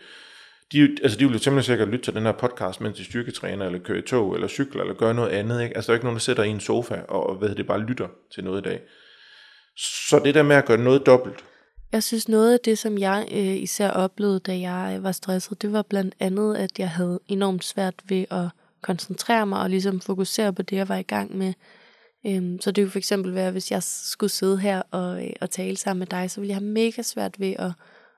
de, 0.71 0.97
altså 1.03 1.19
de 1.19 1.25
vil 1.25 1.33
jo 1.33 1.39
temmelig 1.39 1.65
sikkert 1.65 1.87
lytte 1.87 2.05
til 2.05 2.13
den 2.13 2.23
her 2.23 2.31
podcast, 2.31 2.81
mens 2.81 2.97
de 2.97 3.05
styrketræner, 3.05 3.65
eller 3.65 3.79
kører 3.79 3.99
i 3.99 4.01
tog, 4.01 4.35
eller 4.35 4.47
cykler, 4.47 4.81
eller 4.81 4.95
gør 4.95 5.13
noget 5.13 5.29
andet. 5.29 5.63
Ikke? 5.63 5.75
Altså 5.75 5.91
der 5.91 5.93
er 5.93 5.97
ikke 5.97 6.05
nogen, 6.05 6.15
der 6.15 6.21
sætter 6.21 6.43
i 6.43 6.49
en 6.49 6.59
sofa, 6.59 7.01
og 7.09 7.35
hvad 7.35 7.49
det, 7.49 7.67
bare 7.67 7.79
lytter 7.79 8.07
til 8.33 8.43
noget 8.43 8.65
i 8.65 8.69
dag. 8.69 8.81
Så 9.77 10.21
det 10.25 10.35
der 10.35 10.43
med 10.43 10.55
at 10.55 10.65
gøre 10.65 10.77
noget 10.77 11.05
dobbelt. 11.05 11.43
Jeg 11.91 12.03
synes 12.03 12.29
noget 12.29 12.53
af 12.53 12.59
det, 12.65 12.77
som 12.77 12.97
jeg 12.97 13.27
øh, 13.31 13.55
især 13.55 13.89
oplevede, 13.89 14.39
da 14.39 14.59
jeg 14.59 14.93
øh, 14.97 15.03
var 15.03 15.11
stresset, 15.11 15.61
det 15.61 15.73
var 15.73 15.81
blandt 15.81 16.15
andet, 16.19 16.55
at 16.55 16.79
jeg 16.79 16.89
havde 16.89 17.19
enormt 17.27 17.63
svært 17.63 17.93
ved 18.09 18.25
at 18.31 18.47
koncentrere 18.81 19.45
mig 19.45 19.61
og 19.61 19.69
ligesom 19.69 20.01
fokusere 20.01 20.53
på 20.53 20.61
det, 20.61 20.75
jeg 20.75 20.89
var 20.89 20.97
i 20.97 21.03
gang 21.03 21.37
med. 21.37 21.53
Øhm, 22.27 22.59
så 22.61 22.71
det 22.71 22.83
kunne 22.83 22.91
for 22.91 22.97
eksempel 22.97 23.35
være, 23.35 23.51
hvis 23.51 23.71
jeg 23.71 23.83
skulle 23.83 24.29
sidde 24.29 24.57
her 24.57 24.81
og, 24.91 25.25
øh, 25.25 25.33
og 25.41 25.49
tale 25.49 25.77
sammen 25.77 25.99
med 25.99 26.07
dig, 26.07 26.31
så 26.31 26.41
ville 26.41 26.49
jeg 26.49 26.57
have 26.57 26.69
mega 26.69 27.01
svært 27.01 27.39
ved 27.39 27.53
at, 27.59 27.71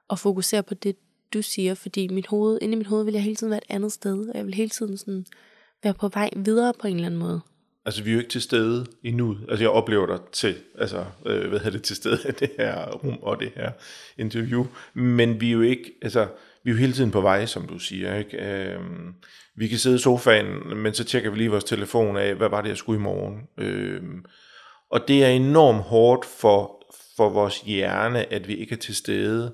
at 0.10 0.20
fokusere 0.20 0.64
på 0.64 0.74
det, 0.74 0.96
du 1.34 1.42
siger, 1.42 1.74
fordi 1.74 2.08
mit 2.08 2.28
hoved, 2.28 2.60
inde 2.62 2.74
i 2.74 2.78
mit 2.78 2.88
hoved 2.88 3.06
vil 3.06 3.14
jeg 3.14 3.24
hele 3.24 3.36
tiden 3.36 3.52
være 3.52 3.62
et 3.70 3.76
andet 3.76 3.92
sted, 3.92 4.30
og 4.30 4.38
jeg 4.38 4.46
vil 4.46 4.54
hele 4.54 4.70
tiden 4.70 4.98
sådan 4.98 5.26
være 5.84 5.94
på 5.94 6.08
vej 6.08 6.30
videre 6.36 6.74
på 6.80 6.88
en 6.88 6.96
eller 6.96 7.06
anden 7.06 7.20
måde. 7.20 7.42
Altså, 7.86 8.04
vi 8.04 8.10
er 8.10 8.14
jo 8.14 8.20
ikke 8.20 8.30
til 8.30 8.42
stede 8.42 8.86
endnu. 9.04 9.38
Altså, 9.50 9.64
jeg 9.64 9.70
oplever 9.70 10.06
dig 10.06 10.20
til, 10.32 10.56
altså, 10.78 11.06
øh, 11.26 11.50
hvad 11.50 11.60
hedder 11.60 11.72
det, 11.72 11.84
til 11.84 11.96
stede 11.96 12.20
i 12.30 12.32
det 12.32 12.50
her 12.58 12.92
rum 12.92 13.18
og 13.22 13.40
det 13.40 13.52
her 13.56 13.72
interview. 14.18 14.66
Men 14.94 15.42
vi 15.42 15.48
er 15.48 15.54
jo 15.54 15.62
ikke, 15.62 15.94
altså, 16.02 16.28
vi 16.66 16.72
er 16.72 16.74
jo 16.74 16.80
hele 16.80 16.94
tiden 16.94 17.12
på 17.12 17.22
vej, 17.22 17.46
som 17.46 17.68
du 17.68 17.80
siger, 17.80 18.16
ikke? 18.16 18.38
Øh, 18.38 18.80
vi 19.56 19.68
kan 19.68 19.78
sidde 19.78 19.96
i 19.96 20.00
sofaen, 20.00 20.78
men 20.78 20.94
så 20.94 21.04
tjekker 21.04 21.30
vi 21.30 21.38
lige 21.38 21.50
vores 21.52 21.64
telefon 21.64 22.18
af, 22.18 22.36
hvad 22.36 22.50
var 22.50 22.62
det, 22.62 22.70
jeg 22.70 22.78
skulle 22.78 23.00
i 23.00 23.04
morgen. 23.04 23.42
Øh, 23.58 24.02
og 24.92 25.08
det 25.08 25.24
er 25.24 25.28
enormt 25.28 25.82
hårdt 25.82 26.26
for, 26.26 26.86
for 27.18 27.30
vores 27.30 27.62
hjerne, 27.62 28.34
at 28.34 28.48
vi 28.48 28.56
ikke 28.56 28.74
er 28.76 28.80
til 28.80 28.96
stede. 28.96 29.54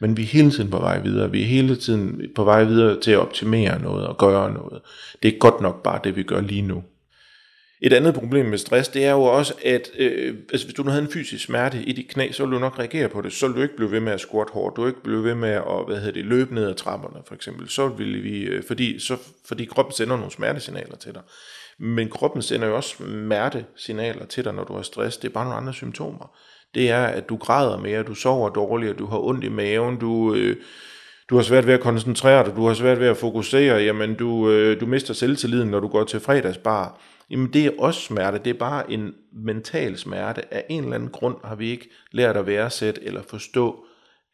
Men 0.00 0.16
vi 0.16 0.22
er 0.22 0.26
hele 0.26 0.50
tiden 0.50 0.70
på 0.70 0.78
vej 0.78 0.98
videre. 0.98 1.30
Vi 1.30 1.42
er 1.42 1.46
hele 1.46 1.76
tiden 1.76 2.20
på 2.34 2.44
vej 2.44 2.64
videre 2.64 3.00
til 3.00 3.10
at 3.10 3.18
optimere 3.18 3.82
noget 3.82 4.06
og 4.06 4.18
gøre 4.18 4.52
noget. 4.52 4.82
Det 5.22 5.34
er 5.34 5.38
godt 5.38 5.60
nok 5.60 5.82
bare 5.82 6.00
det, 6.04 6.16
vi 6.16 6.22
gør 6.22 6.40
lige 6.40 6.62
nu. 6.62 6.84
Et 7.80 7.92
andet 7.92 8.14
problem 8.14 8.46
med 8.46 8.58
stress, 8.58 8.88
det 8.88 9.04
er 9.04 9.10
jo 9.10 9.22
også, 9.22 9.54
at 9.64 9.90
øh, 9.98 10.34
altså 10.52 10.66
hvis 10.66 10.74
du 10.74 10.82
nu 10.82 10.90
havde 10.90 11.02
en 11.02 11.10
fysisk 11.10 11.44
smerte 11.44 11.82
i 11.82 11.92
dit 11.92 12.08
knæ, 12.08 12.32
så 12.32 12.42
ville 12.42 12.54
du 12.54 12.60
nok 12.60 12.78
reagere 12.78 13.08
på 13.08 13.20
det. 13.20 13.32
Så 13.32 13.46
ville 13.46 13.56
du 13.56 13.62
ikke 13.62 13.76
blive 13.76 13.90
ved 13.90 14.00
med 14.00 14.12
at 14.12 14.20
squat 14.20 14.48
hårdt. 14.50 14.76
Du 14.76 14.80
ville 14.80 14.90
ikke 14.90 15.02
blive 15.02 15.24
ved 15.24 15.34
med 15.34 15.48
at 15.48 15.84
hvad 15.86 15.96
hedder 15.96 16.12
det, 16.12 16.24
løbe 16.24 16.54
ned 16.54 16.68
ad 16.68 16.74
trapperne, 16.74 17.22
for 17.26 17.34
eksempel. 17.34 17.68
Så 17.68 17.88
ville 17.88 18.18
vi, 18.18 18.42
øh, 18.42 18.62
fordi, 18.66 18.98
så, 18.98 19.16
fordi 19.48 19.64
kroppen 19.64 19.92
sender 19.92 20.16
nogle 20.16 20.32
smertesignaler 20.32 20.96
til 20.96 21.14
dig. 21.14 21.22
Men 21.78 22.10
kroppen 22.10 22.42
sender 22.42 22.68
jo 22.68 22.76
også 22.76 22.94
smertesignaler 22.96 24.26
til 24.26 24.44
dig, 24.44 24.54
når 24.54 24.64
du 24.64 24.74
har 24.74 24.82
stress. 24.82 25.16
Det 25.16 25.28
er 25.28 25.32
bare 25.32 25.44
nogle 25.44 25.56
andre 25.56 25.74
symptomer. 25.74 26.36
Det 26.74 26.90
er, 26.90 27.04
at 27.04 27.28
du 27.28 27.36
græder 27.36 27.78
mere, 27.78 28.02
du 28.02 28.14
sover 28.14 28.48
dårligere, 28.48 28.94
du 28.94 29.06
har 29.06 29.18
ondt 29.18 29.44
i 29.44 29.48
maven, 29.48 29.96
du... 29.96 30.34
Øh, 30.34 30.56
du 31.30 31.36
har 31.36 31.42
svært 31.42 31.66
ved 31.66 31.74
at 31.74 31.80
koncentrere 31.80 32.44
dig, 32.44 32.56
du 32.56 32.66
har 32.66 32.74
svært 32.74 33.00
ved 33.00 33.06
at 33.06 33.16
fokusere, 33.16 33.76
jamen 33.76 34.14
du, 34.14 34.50
øh, 34.50 34.80
du 34.80 34.86
mister 34.86 35.14
selvtilliden, 35.14 35.68
når 35.68 35.80
du 35.80 35.88
går 35.88 36.04
til 36.04 36.20
fredagsbar 36.20 37.00
Jamen 37.30 37.52
det 37.52 37.66
er 37.66 37.70
også 37.78 38.00
smerte, 38.00 38.38
det 38.38 38.50
er 38.50 38.58
bare 38.58 38.90
en 38.90 39.14
mental 39.32 39.98
smerte. 39.98 40.54
Af 40.54 40.66
en 40.68 40.82
eller 40.82 40.94
anden 40.94 41.10
grund 41.10 41.36
har 41.44 41.54
vi 41.54 41.70
ikke 41.70 41.90
lært 42.12 42.36
at 42.36 42.46
værdsætte 42.46 43.04
eller 43.04 43.22
forstå, 43.22 43.84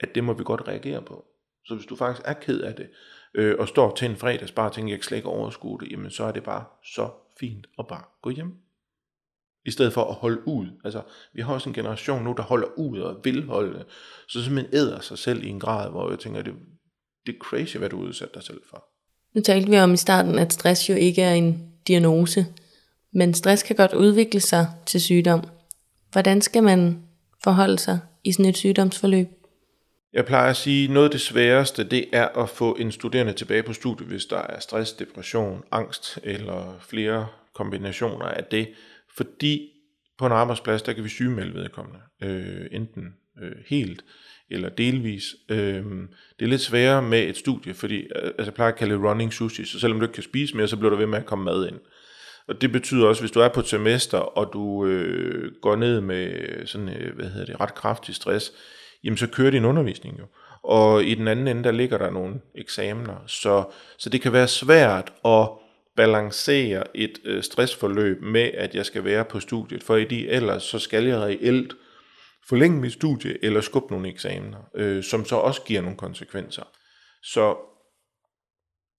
at 0.01 0.15
det 0.15 0.25
må 0.25 0.33
vi 0.33 0.45
godt 0.45 0.69
reagere 0.69 1.03
på. 1.03 1.25
Så 1.67 1.75
hvis 1.75 1.87
du 1.87 1.97
faktisk 1.97 2.23
er 2.25 2.33
ked 2.33 2.61
af 2.61 2.75
det, 2.75 2.89
øh, 3.35 3.57
og 3.59 3.69
står 3.69 3.95
til 3.95 4.11
en 4.11 4.17
fredags 4.17 4.53
bare 4.53 4.71
tænker, 4.71 4.93
jeg 4.93 4.99
kan 4.99 5.05
slet 5.05 5.17
ikke 5.17 5.29
overskue 5.29 5.81
det, 5.81 5.91
jamen 5.91 6.11
så 6.11 6.25
er 6.25 6.33
det 6.33 6.43
bare 6.43 6.65
så 6.85 7.11
fint 7.41 7.67
at 7.79 7.87
bare 7.87 8.03
gå 8.23 8.31
hjem. 8.31 8.55
I 9.67 9.71
stedet 9.71 9.93
for 9.93 10.05
at 10.05 10.15
holde 10.15 10.49
ud. 10.49 10.67
Altså, 10.85 11.03
vi 11.35 11.43
har 11.43 11.55
også 11.55 11.69
en 11.69 11.75
generation 11.75 12.25
nu, 12.25 12.35
der 12.37 12.43
holder 12.43 12.69
ud 12.77 12.99
og 12.99 13.21
vil 13.25 13.47
holde. 13.47 13.85
Så 14.29 14.45
simpelthen 14.45 14.75
æder 14.75 15.01
sig 15.01 15.19
selv 15.19 15.45
i 15.45 15.49
en 15.49 15.61
grad, 15.61 15.91
hvor 15.91 16.11
jeg 16.11 16.19
tænker, 16.19 16.43
det, 16.43 16.55
det 17.27 17.35
er 17.35 17.39
crazy, 17.39 17.77
hvad 17.77 17.89
du 17.89 17.99
udsætter 17.99 18.35
dig 18.35 18.43
selv 18.43 18.61
for. 18.71 18.85
Nu 19.35 19.41
talte 19.41 19.71
vi 19.71 19.79
om 19.79 19.93
i 19.93 19.97
starten, 19.97 20.39
at 20.39 20.53
stress 20.53 20.91
jo 20.91 20.95
ikke 20.95 21.23
er 21.23 21.35
en 21.35 21.73
diagnose. 21.89 22.47
Men 23.15 23.35
stress 23.35 23.63
kan 23.63 23.77
godt 23.77 23.93
udvikle 23.93 24.41
sig 24.41 24.67
til 24.87 25.01
sygdom. 25.01 25.45
Hvordan 26.13 26.41
skal 26.41 26.63
man 26.63 27.03
forholde 27.45 27.79
sig 27.79 28.01
i 28.25 28.33
sådan 28.33 28.45
et 28.45 28.57
sygdomsforløb? 28.57 29.29
Jeg 30.13 30.27
plejer 30.27 30.51
at 30.51 30.57
sige, 30.57 30.85
at 30.85 30.91
noget 30.91 31.05
af 31.05 31.11
det 31.11 31.21
sværeste, 31.21 31.85
det 31.85 32.05
er 32.13 32.29
at 32.29 32.49
få 32.49 32.75
en 32.75 32.93
studerende 32.93 33.33
tilbage 33.33 33.63
på 33.63 33.73
studiet, 33.73 34.09
hvis 34.09 34.27
der 34.27 34.39
er 34.39 34.61
stress, 34.61 34.93
depression, 34.93 35.63
angst 35.71 36.19
eller 36.23 36.79
flere 36.81 37.27
kombinationer 37.55 38.27
af 38.27 38.45
det. 38.45 38.69
Fordi 39.17 39.71
på 40.19 40.27
en 40.27 40.33
arbejdsplads, 40.33 40.83
der 40.83 40.93
kan 40.93 41.05
vi 41.05 41.09
sygemelde 41.09 41.55
vedkommende, 41.55 42.01
øh, 42.23 42.67
enten 42.73 43.05
øh, 43.43 43.53
helt 43.67 44.05
eller 44.51 44.69
delvis. 44.69 45.25
Øh, 45.49 45.85
det 46.39 46.45
er 46.45 46.47
lidt 46.47 46.61
sværere 46.61 47.03
med 47.03 47.23
et 47.23 47.37
studie, 47.37 47.75
fordi 47.75 47.97
øh, 47.97 48.25
altså, 48.25 48.45
jeg 48.45 48.55
plejer 48.55 48.73
at 48.73 48.79
kalde 48.79 48.95
det 48.95 49.03
running 49.03 49.33
sushi, 49.33 49.65
så 49.65 49.81
selvom 49.81 49.99
du 49.99 50.05
ikke 50.05 50.15
kan 50.15 50.23
spise 50.23 50.57
mere, 50.57 50.69
så 50.69 50.77
bliver 50.77 50.91
der 50.91 50.99
ved 50.99 51.07
med 51.07 51.19
at 51.19 51.27
komme 51.27 51.45
mad 51.45 51.69
ind. 51.69 51.79
Og 52.49 52.61
det 52.61 52.73
betyder 52.73 53.07
også, 53.07 53.23
hvis 53.23 53.31
du 53.31 53.41
er 53.41 53.49
på 53.49 53.61
et 53.61 53.67
semester, 53.67 54.19
og 54.19 54.51
du 54.53 54.87
øh, 54.87 55.53
går 55.63 55.77
ned 55.77 56.01
med 56.01 56.33
sådan, 56.67 56.89
øh, 56.89 57.17
hvad 57.17 57.27
hedder 57.27 57.47
det, 57.47 57.61
ret 57.61 57.75
kraftig 57.75 58.15
stress, 58.15 58.53
jamen 59.05 59.17
så 59.17 59.27
kører 59.27 59.51
din 59.51 59.65
undervisning 59.65 60.19
jo. 60.19 60.25
Og 60.63 61.05
i 61.05 61.15
den 61.15 61.29
anden 61.29 61.49
ende, 61.49 61.65
der 61.65 61.71
ligger 61.71 61.99
der 61.99 62.11
nogle 62.11 62.41
eksamener. 62.55 63.17
Så, 63.27 63.65
så 63.99 64.11
det 64.11 64.21
kan 64.21 64.33
være 64.33 64.49
svært 64.49 65.13
at 65.25 65.49
balancere 65.97 66.97
et 66.97 67.19
øh, 67.25 67.43
stressforløb 67.43 68.23
med, 68.23 68.51
at 68.55 68.75
jeg 68.75 68.87
skal 68.87 69.05
være 69.05 69.25
på 69.25 69.41
studiet, 69.41 69.83
for 69.83 69.97
i 69.97 70.05
de 70.05 70.29
ellers 70.29 70.63
så 70.63 70.79
skal 70.79 71.05
jeg 71.05 71.19
reelt 71.19 71.75
forlænge 72.49 72.81
mit 72.81 72.93
studie 72.93 73.45
eller 73.45 73.61
skubbe 73.61 73.93
nogle 73.93 74.09
eksamener, 74.09 74.59
øh, 74.75 75.03
som 75.03 75.25
så 75.25 75.37
også 75.37 75.63
giver 75.63 75.81
nogle 75.81 75.97
konsekvenser. 75.97 76.63
Så 77.23 77.57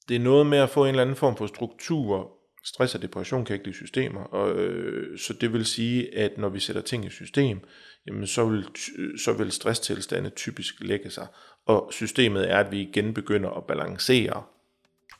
det 0.09 0.15
er 0.15 0.19
noget 0.19 0.45
med 0.45 0.57
at 0.57 0.69
få 0.69 0.83
en 0.83 0.89
eller 0.89 1.01
anden 1.01 1.15
form 1.15 1.37
for 1.37 1.47
struktur 1.47 2.34
Stress 2.67 2.95
og 2.95 3.01
depression 3.01 3.45
kan 3.45 3.53
ikke 3.53 3.65
lide 3.65 3.77
systemer, 3.77 4.21
og, 4.21 4.55
øh, 4.55 5.17
så 5.17 5.33
det 5.33 5.53
vil 5.53 5.65
sige, 5.65 6.17
at 6.17 6.37
når 6.37 6.49
vi 6.49 6.59
sætter 6.59 6.81
ting 6.81 7.05
i 7.05 7.09
system, 7.09 7.59
jamen 8.07 8.27
så, 8.27 8.45
vil, 8.45 8.65
øh, 8.97 9.17
så 9.19 9.33
vil 9.33 9.51
stresstilstande 9.51 10.29
typisk 10.29 10.75
lægge 10.81 11.09
sig. 11.09 11.27
Og 11.65 11.89
systemet 11.91 12.51
er, 12.51 12.57
at 12.57 12.71
vi 12.71 12.81
igen 12.81 13.13
begynder 13.13 13.49
at 13.49 13.63
balancere, 13.63 14.43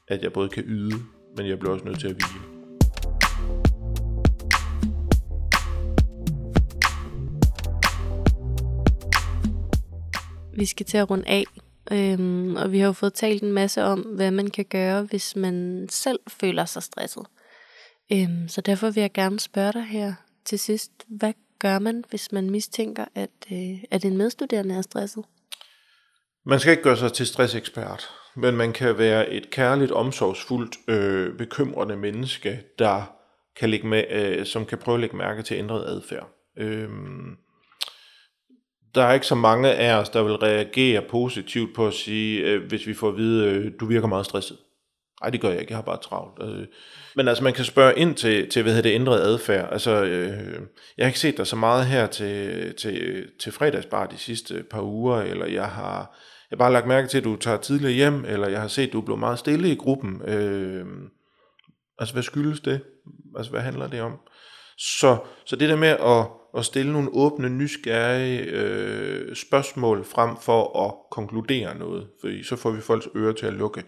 at 0.07 0.23
jeg 0.23 0.33
både 0.33 0.49
kan 0.49 0.63
yde, 0.67 0.95
men 1.37 1.47
jeg 1.47 1.59
bliver 1.59 1.73
også 1.73 1.85
nødt 1.85 1.99
til 1.99 2.07
at 2.07 2.13
hvile. 2.13 2.55
Vi 10.57 10.65
skal 10.65 10.85
til 10.85 10.97
at 10.97 11.09
runde 11.09 11.27
af, 11.27 11.43
øhm, 11.91 12.55
og 12.55 12.71
vi 12.71 12.79
har 12.79 12.85
jo 12.85 12.93
fået 12.93 13.13
talt 13.13 13.43
en 13.43 13.51
masse 13.51 13.83
om, 13.83 13.99
hvad 13.99 14.31
man 14.31 14.47
kan 14.47 14.65
gøre, 14.65 15.03
hvis 15.03 15.35
man 15.35 15.87
selv 15.89 16.19
føler 16.27 16.65
sig 16.65 16.83
stresset. 16.83 17.23
Øhm, 18.11 18.47
så 18.47 18.61
derfor 18.61 18.89
vil 18.89 19.01
jeg 19.01 19.13
gerne 19.13 19.39
spørge 19.39 19.73
dig 19.73 19.85
her 19.85 20.13
til 20.45 20.59
sidst. 20.59 20.91
Hvad 21.07 21.33
gør 21.59 21.79
man, 21.79 22.03
hvis 22.09 22.31
man 22.31 22.49
mistænker, 22.49 23.05
at, 23.15 23.29
øh, 23.51 23.83
at 23.91 24.05
en 24.05 24.17
medstuderende 24.17 24.75
er 24.75 24.81
stresset? 24.81 25.25
Man 26.45 26.59
skal 26.59 26.71
ikke 26.71 26.83
gøre 26.83 26.97
sig 26.97 27.13
til 27.13 27.27
stressekspert, 27.27 28.09
men 28.35 28.55
man 28.55 28.73
kan 28.73 28.97
være 28.97 29.29
et 29.29 29.49
kærligt, 29.49 29.91
omsorgsfuldt, 29.91 30.77
øh, 30.87 31.37
bekymrende 31.37 31.95
menneske, 31.95 32.63
der 32.79 33.15
kan 33.59 33.69
lægge 33.69 33.87
med, 33.87 34.03
øh, 34.09 34.45
som 34.45 34.65
kan 34.65 34.77
prøve 34.77 34.95
at 34.95 35.01
lægge 35.01 35.17
mærke 35.17 35.41
til 35.41 35.57
ændret 35.57 35.85
adfærd. 35.85 36.29
Øh, 36.57 36.89
der 38.95 39.03
er 39.03 39.13
ikke 39.13 39.27
så 39.27 39.35
mange 39.35 39.73
af 39.73 39.93
os, 39.95 40.09
der 40.09 40.23
vil 40.23 40.35
reagere 40.35 41.01
positivt 41.01 41.75
på 41.75 41.87
at 41.87 41.93
sige, 41.93 42.41
øh, 42.41 42.67
hvis 42.67 42.87
vi 42.87 42.93
får 42.93 43.09
at 43.09 43.17
vide, 43.17 43.49
øh, 43.49 43.71
du 43.79 43.85
virker 43.85 44.07
meget 44.07 44.25
stresset. 44.25 44.57
Nej, 45.25 45.29
det 45.29 45.41
gør 45.41 45.49
jeg 45.49 45.59
ikke, 45.59 45.71
jeg 45.71 45.77
har 45.77 45.83
bare 45.83 45.97
travlt. 45.97 46.43
Altså, 46.43 46.65
men 47.15 47.27
altså, 47.27 47.43
man 47.43 47.53
kan 47.53 47.65
spørge 47.65 47.99
ind 47.99 48.15
til, 48.15 48.49
til 48.49 48.63
hvad 48.63 48.73
hedder 48.73 48.89
det, 48.89 48.95
ændret 48.95 49.19
adfærd. 49.19 49.69
Altså, 49.71 50.03
øh, 50.03 50.61
jeg 50.97 51.05
har 51.05 51.07
ikke 51.07 51.19
set 51.19 51.37
dig 51.37 51.47
så 51.47 51.55
meget 51.55 51.85
her 51.85 52.07
til, 52.07 52.73
til, 52.75 53.25
til 53.39 53.51
fredagsbar 53.51 54.05
de 54.05 54.17
sidste 54.17 54.63
par 54.71 54.81
uger, 54.81 55.21
eller 55.21 55.45
jeg 55.45 55.65
har, 55.65 55.97
jeg 56.51 56.55
har 56.55 56.57
bare 56.57 56.73
lagt 56.73 56.87
mærke 56.87 57.07
til, 57.07 57.17
at 57.17 57.23
du 57.23 57.35
tager 57.35 57.57
tidligere 57.57 57.93
hjem, 57.93 58.25
eller 58.25 58.47
jeg 58.47 58.61
har 58.61 58.67
set, 58.67 58.87
at 58.87 58.93
du 58.93 59.01
er 59.01 59.05
blevet 59.05 59.19
meget 59.19 59.39
stille 59.39 59.71
i 59.71 59.75
gruppen. 59.75 60.21
Øh, 60.27 60.85
altså, 61.99 62.13
hvad 62.13 62.23
skyldes 62.23 62.59
det? 62.59 62.81
Altså, 63.37 63.51
hvad 63.51 63.61
handler 63.61 63.87
det 63.87 64.01
om? 64.01 64.19
Så, 64.77 65.17
så 65.45 65.55
det 65.55 65.69
der 65.69 65.75
med 65.75 65.87
at, 65.87 66.27
at 66.57 66.65
stille 66.65 66.91
nogle 66.91 67.09
åbne, 67.13 67.49
nysgerrige 67.49 68.41
øh, 68.41 69.35
spørgsmål 69.35 70.05
frem 70.05 70.37
for 70.41 70.85
at 70.85 70.93
konkludere 71.11 71.77
noget, 71.77 72.07
for 72.21 72.29
så 72.43 72.55
får 72.55 72.71
vi 72.71 72.81
folks 72.81 73.07
ører 73.15 73.33
til 73.33 73.45
at 73.45 73.53
lukke. 73.53 73.83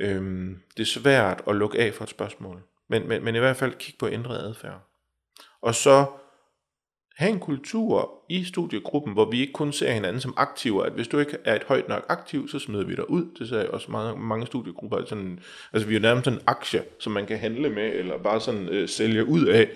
Øhm, 0.00 0.56
det 0.76 0.82
er 0.82 0.86
svært 0.86 1.42
at 1.46 1.56
lukke 1.56 1.78
af 1.78 1.94
for 1.94 2.04
et 2.04 2.10
spørgsmål, 2.10 2.62
men, 2.88 3.08
men, 3.08 3.24
men 3.24 3.34
i 3.34 3.38
hvert 3.38 3.56
fald 3.56 3.74
kigge 3.78 3.98
på 3.98 4.08
ændret 4.08 4.38
adfærd. 4.38 4.80
Og 5.62 5.74
så 5.74 6.06
have 7.16 7.32
en 7.32 7.40
kultur 7.40 8.10
i 8.28 8.44
studiegruppen, 8.44 9.12
hvor 9.12 9.30
vi 9.30 9.40
ikke 9.40 9.52
kun 9.52 9.72
ser 9.72 9.92
hinanden 9.92 10.20
som 10.20 10.34
aktiver, 10.36 10.82
at 10.82 10.92
hvis 10.92 11.08
du 11.08 11.18
ikke 11.18 11.36
er 11.44 11.56
et 11.56 11.64
højt 11.64 11.88
nok 11.88 12.06
aktiv, 12.08 12.48
så 12.48 12.58
smider 12.58 12.84
vi 12.84 12.94
dig 12.94 13.10
ud. 13.10 13.24
Det 13.38 13.48
ser 13.48 13.58
jeg 13.58 13.70
også 13.70 13.90
mange, 13.90 14.22
mange 14.22 14.46
studiegrupper. 14.46 15.04
Sådan, 15.06 15.40
altså 15.72 15.88
vi 15.88 15.96
er 15.96 16.00
nærmest 16.00 16.26
en 16.26 16.40
aktie, 16.46 16.82
som 16.98 17.12
man 17.12 17.26
kan 17.26 17.38
handle 17.38 17.70
med, 17.70 17.92
eller 17.94 18.18
bare 18.18 18.40
sådan 18.40 18.68
øh, 18.68 18.88
sælge 18.88 19.24
ud 19.24 19.46
af, 19.46 19.68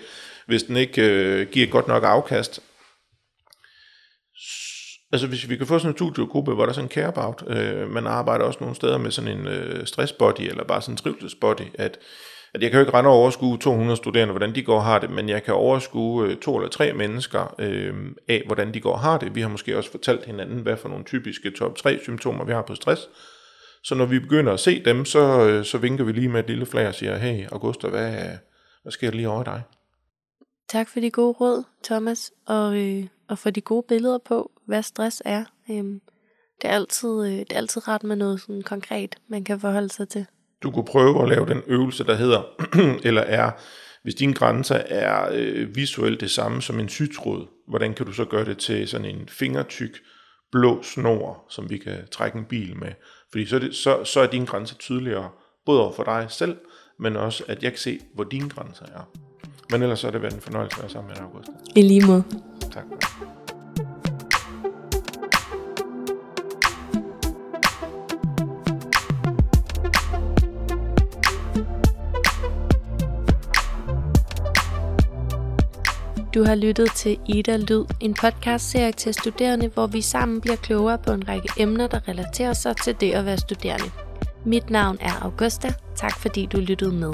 hvis 0.45 0.63
den 0.63 0.77
ikke 0.77 1.01
øh, 1.01 1.47
giver 1.47 1.67
godt 1.67 1.87
nok 1.87 2.03
afkast. 2.03 2.61
Altså 5.15 5.27
hvis 5.27 5.49
vi 5.49 5.57
kan 5.57 5.67
få 5.67 5.79
sådan 5.79 5.91
en 5.91 5.97
studiegruppe, 5.97 6.53
hvor 6.53 6.63
der 6.63 6.69
er 6.69 6.73
sådan 6.73 6.85
en 6.85 6.91
care 6.91 7.07
about, 7.07 7.43
øh, 7.47 7.91
man 7.91 8.07
arbejder 8.07 8.45
også 8.45 8.59
nogle 8.61 8.75
steder 8.75 8.97
med 8.97 9.11
sådan 9.11 9.39
en 9.39 9.47
øh, 9.47 9.85
stressbody, 9.85 10.41
eller 10.41 10.63
bare 10.63 10.81
sådan 10.81 10.93
en 10.93 10.97
trivselsbody, 10.97 11.67
at, 11.73 11.97
at 12.53 12.61
jeg 12.61 12.71
kan 12.71 12.79
jo 12.79 12.85
ikke 12.85 12.97
rende 12.97 13.09
og 13.09 13.15
overskue 13.15 13.57
200 13.57 13.97
studerende, 13.97 14.31
hvordan 14.31 14.55
de 14.55 14.63
går 14.63 14.75
og 14.75 14.83
har 14.83 14.99
det, 14.99 15.09
men 15.09 15.29
jeg 15.29 15.43
kan 15.43 15.53
overskue 15.53 16.27
øh, 16.27 16.37
to 16.37 16.55
eller 16.57 16.69
tre 16.69 16.93
mennesker 16.93 17.55
øh, 17.59 17.93
af, 18.27 18.43
hvordan 18.45 18.73
de 18.73 18.81
går 18.81 18.93
og 18.93 18.99
har 18.99 19.17
det. 19.17 19.35
Vi 19.35 19.41
har 19.41 19.49
måske 19.49 19.77
også 19.77 19.91
fortalt 19.91 20.25
hinanden, 20.25 20.59
hvad 20.59 20.77
for 20.77 20.89
nogle 20.89 21.03
typiske 21.03 21.51
top 21.51 21.75
3 21.75 21.99
symptomer 22.03 22.45
vi 22.45 22.51
har 22.51 22.61
på 22.61 22.75
stress. 22.75 23.09
Så 23.83 23.95
når 23.95 24.05
vi 24.05 24.19
begynder 24.19 24.53
at 24.53 24.59
se 24.59 24.83
dem, 24.85 25.05
så, 25.05 25.47
øh, 25.47 25.65
så 25.65 25.77
vinker 25.77 26.03
vi 26.03 26.11
lige 26.11 26.29
med 26.29 26.39
et 26.39 26.47
lille 26.47 26.65
flag 26.65 26.87
og 26.87 26.95
siger, 26.95 27.17
hey 27.17 27.47
Augusta, 27.51 27.87
hvad, 27.87 28.11
hvad 28.81 28.91
sker 28.91 29.09
der 29.09 29.17
lige 29.17 29.29
over 29.29 29.43
dig? 29.43 29.61
Tak 30.69 30.89
for 30.89 30.99
de 30.99 31.11
gode 31.11 31.31
råd, 31.31 31.63
Thomas, 31.83 32.31
og, 32.47 32.77
øh, 32.77 33.03
og 33.27 33.39
for 33.39 33.49
de 33.49 33.61
gode 33.61 33.85
billeder 33.87 34.17
på, 34.17 34.51
hvad 34.65 34.83
stress 34.83 35.21
er. 35.25 35.45
Øhm, 35.71 36.01
det, 36.61 36.69
er 36.69 36.73
altid, 36.73 37.25
øh, 37.25 37.31
det 37.31 37.51
er 37.51 37.57
altid 37.57 37.87
ret 37.87 38.03
med 38.03 38.15
noget 38.15 38.41
sådan 38.41 38.61
konkret, 38.61 39.15
man 39.27 39.43
kan 39.43 39.59
forholde 39.59 39.89
sig 39.89 40.09
til. 40.09 40.25
Du 40.63 40.71
kunne 40.71 40.85
prøve 40.85 41.23
at 41.23 41.29
lave 41.29 41.45
den 41.45 41.61
øvelse, 41.67 42.03
der 42.03 42.15
hedder, 42.15 42.43
eller 43.07 43.21
er, 43.21 43.51
hvis 44.03 44.15
dine 44.15 44.33
grænser 44.33 44.75
er 44.75 45.29
øh, 45.33 45.75
visuelt 45.75 46.21
det 46.21 46.31
samme 46.31 46.61
som 46.61 46.79
en 46.79 46.89
sygtråd, 46.89 47.47
hvordan 47.67 47.93
kan 47.93 48.05
du 48.05 48.11
så 48.11 48.25
gøre 48.25 48.45
det 48.45 48.57
til 48.57 48.87
sådan 48.87 49.05
en 49.05 49.29
fingertyk 49.29 49.97
blå 50.51 50.83
snor, 50.83 51.45
som 51.49 51.69
vi 51.69 51.77
kan 51.77 52.07
trække 52.11 52.37
en 52.37 52.45
bil 52.45 52.77
med? 52.77 52.91
Fordi 53.31 53.45
så 53.45 53.55
er, 53.55 53.59
det, 53.59 53.75
så, 53.75 54.03
så 54.03 54.19
er 54.19 54.27
dine 54.27 54.45
grænser 54.45 54.75
tydeligere, 54.75 55.29
både 55.65 55.81
over 55.81 55.91
for 55.91 56.03
dig 56.03 56.25
selv, 56.29 56.57
men 56.99 57.15
også 57.15 57.43
at 57.47 57.63
jeg 57.63 57.71
kan 57.71 57.79
se, 57.79 57.99
hvor 58.13 58.23
dine 58.23 58.49
grænser 58.49 58.85
er. 58.85 59.09
Men 59.71 59.81
ellers 59.81 59.99
så 59.99 60.07
er 60.07 60.11
det 60.11 60.21
været 60.21 60.33
en 60.33 60.41
fornøjelse 60.41 60.77
at 60.77 60.83
være 60.83 60.91
sammen 60.91 61.07
med 61.07 61.15
dig, 61.15 61.23
Augusta. 61.23 61.51
I 61.75 61.81
lige 61.81 62.07
måde. 62.07 62.23
Tak. 62.71 62.83
Du 76.33 76.43
har 76.43 76.55
lyttet 76.55 76.91
til 76.91 77.17
Ida 77.27 77.57
Lyd, 77.57 77.85
en 77.99 78.13
podcastserie 78.13 78.91
til 78.91 79.13
studerende, 79.13 79.67
hvor 79.67 79.87
vi 79.87 80.01
sammen 80.01 80.41
bliver 80.41 80.55
klogere 80.55 80.97
på 80.97 81.11
en 81.11 81.27
række 81.27 81.49
emner, 81.57 81.87
der 81.87 82.07
relaterer 82.07 82.53
sig 82.53 82.77
til 82.77 82.95
det 82.99 83.11
at 83.11 83.25
være 83.25 83.37
studerende. 83.37 83.91
Mit 84.45 84.69
navn 84.69 84.97
er 85.01 85.23
Augusta. 85.23 85.73
Tak 85.95 86.19
fordi 86.19 86.45
du 86.45 86.57
lyttede 86.57 86.91
med. 86.91 87.13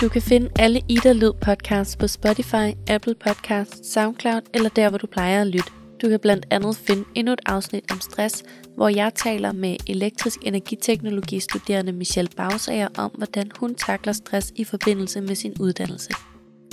Du 0.00 0.08
kan 0.08 0.22
finde 0.22 0.50
alle 0.58 0.80
Ida 0.88 1.12
Lyd 1.12 1.32
podcasts 1.32 1.96
på 1.96 2.06
Spotify, 2.06 2.72
Apple 2.88 3.14
Podcasts, 3.14 3.92
SoundCloud 3.92 4.42
eller 4.54 4.68
der, 4.68 4.88
hvor 4.88 4.98
du 4.98 5.06
plejer 5.06 5.40
at 5.40 5.46
lytte. 5.46 5.70
Du 6.02 6.08
kan 6.08 6.20
blandt 6.20 6.46
andet 6.50 6.76
finde 6.76 7.04
endnu 7.14 7.32
et 7.32 7.40
afsnit 7.46 7.92
om 7.92 8.00
stress, 8.00 8.44
hvor 8.76 8.88
jeg 8.88 9.14
taler 9.14 9.52
med 9.52 9.76
elektrisk 9.86 10.38
energiteknologistuderende 10.42 11.92
Michelle 11.92 12.30
Bausager 12.36 12.88
om, 12.98 13.10
hvordan 13.10 13.50
hun 13.60 13.74
takler 13.74 14.12
stress 14.12 14.52
i 14.56 14.64
forbindelse 14.64 15.20
med 15.20 15.34
sin 15.34 15.54
uddannelse. 15.60 16.10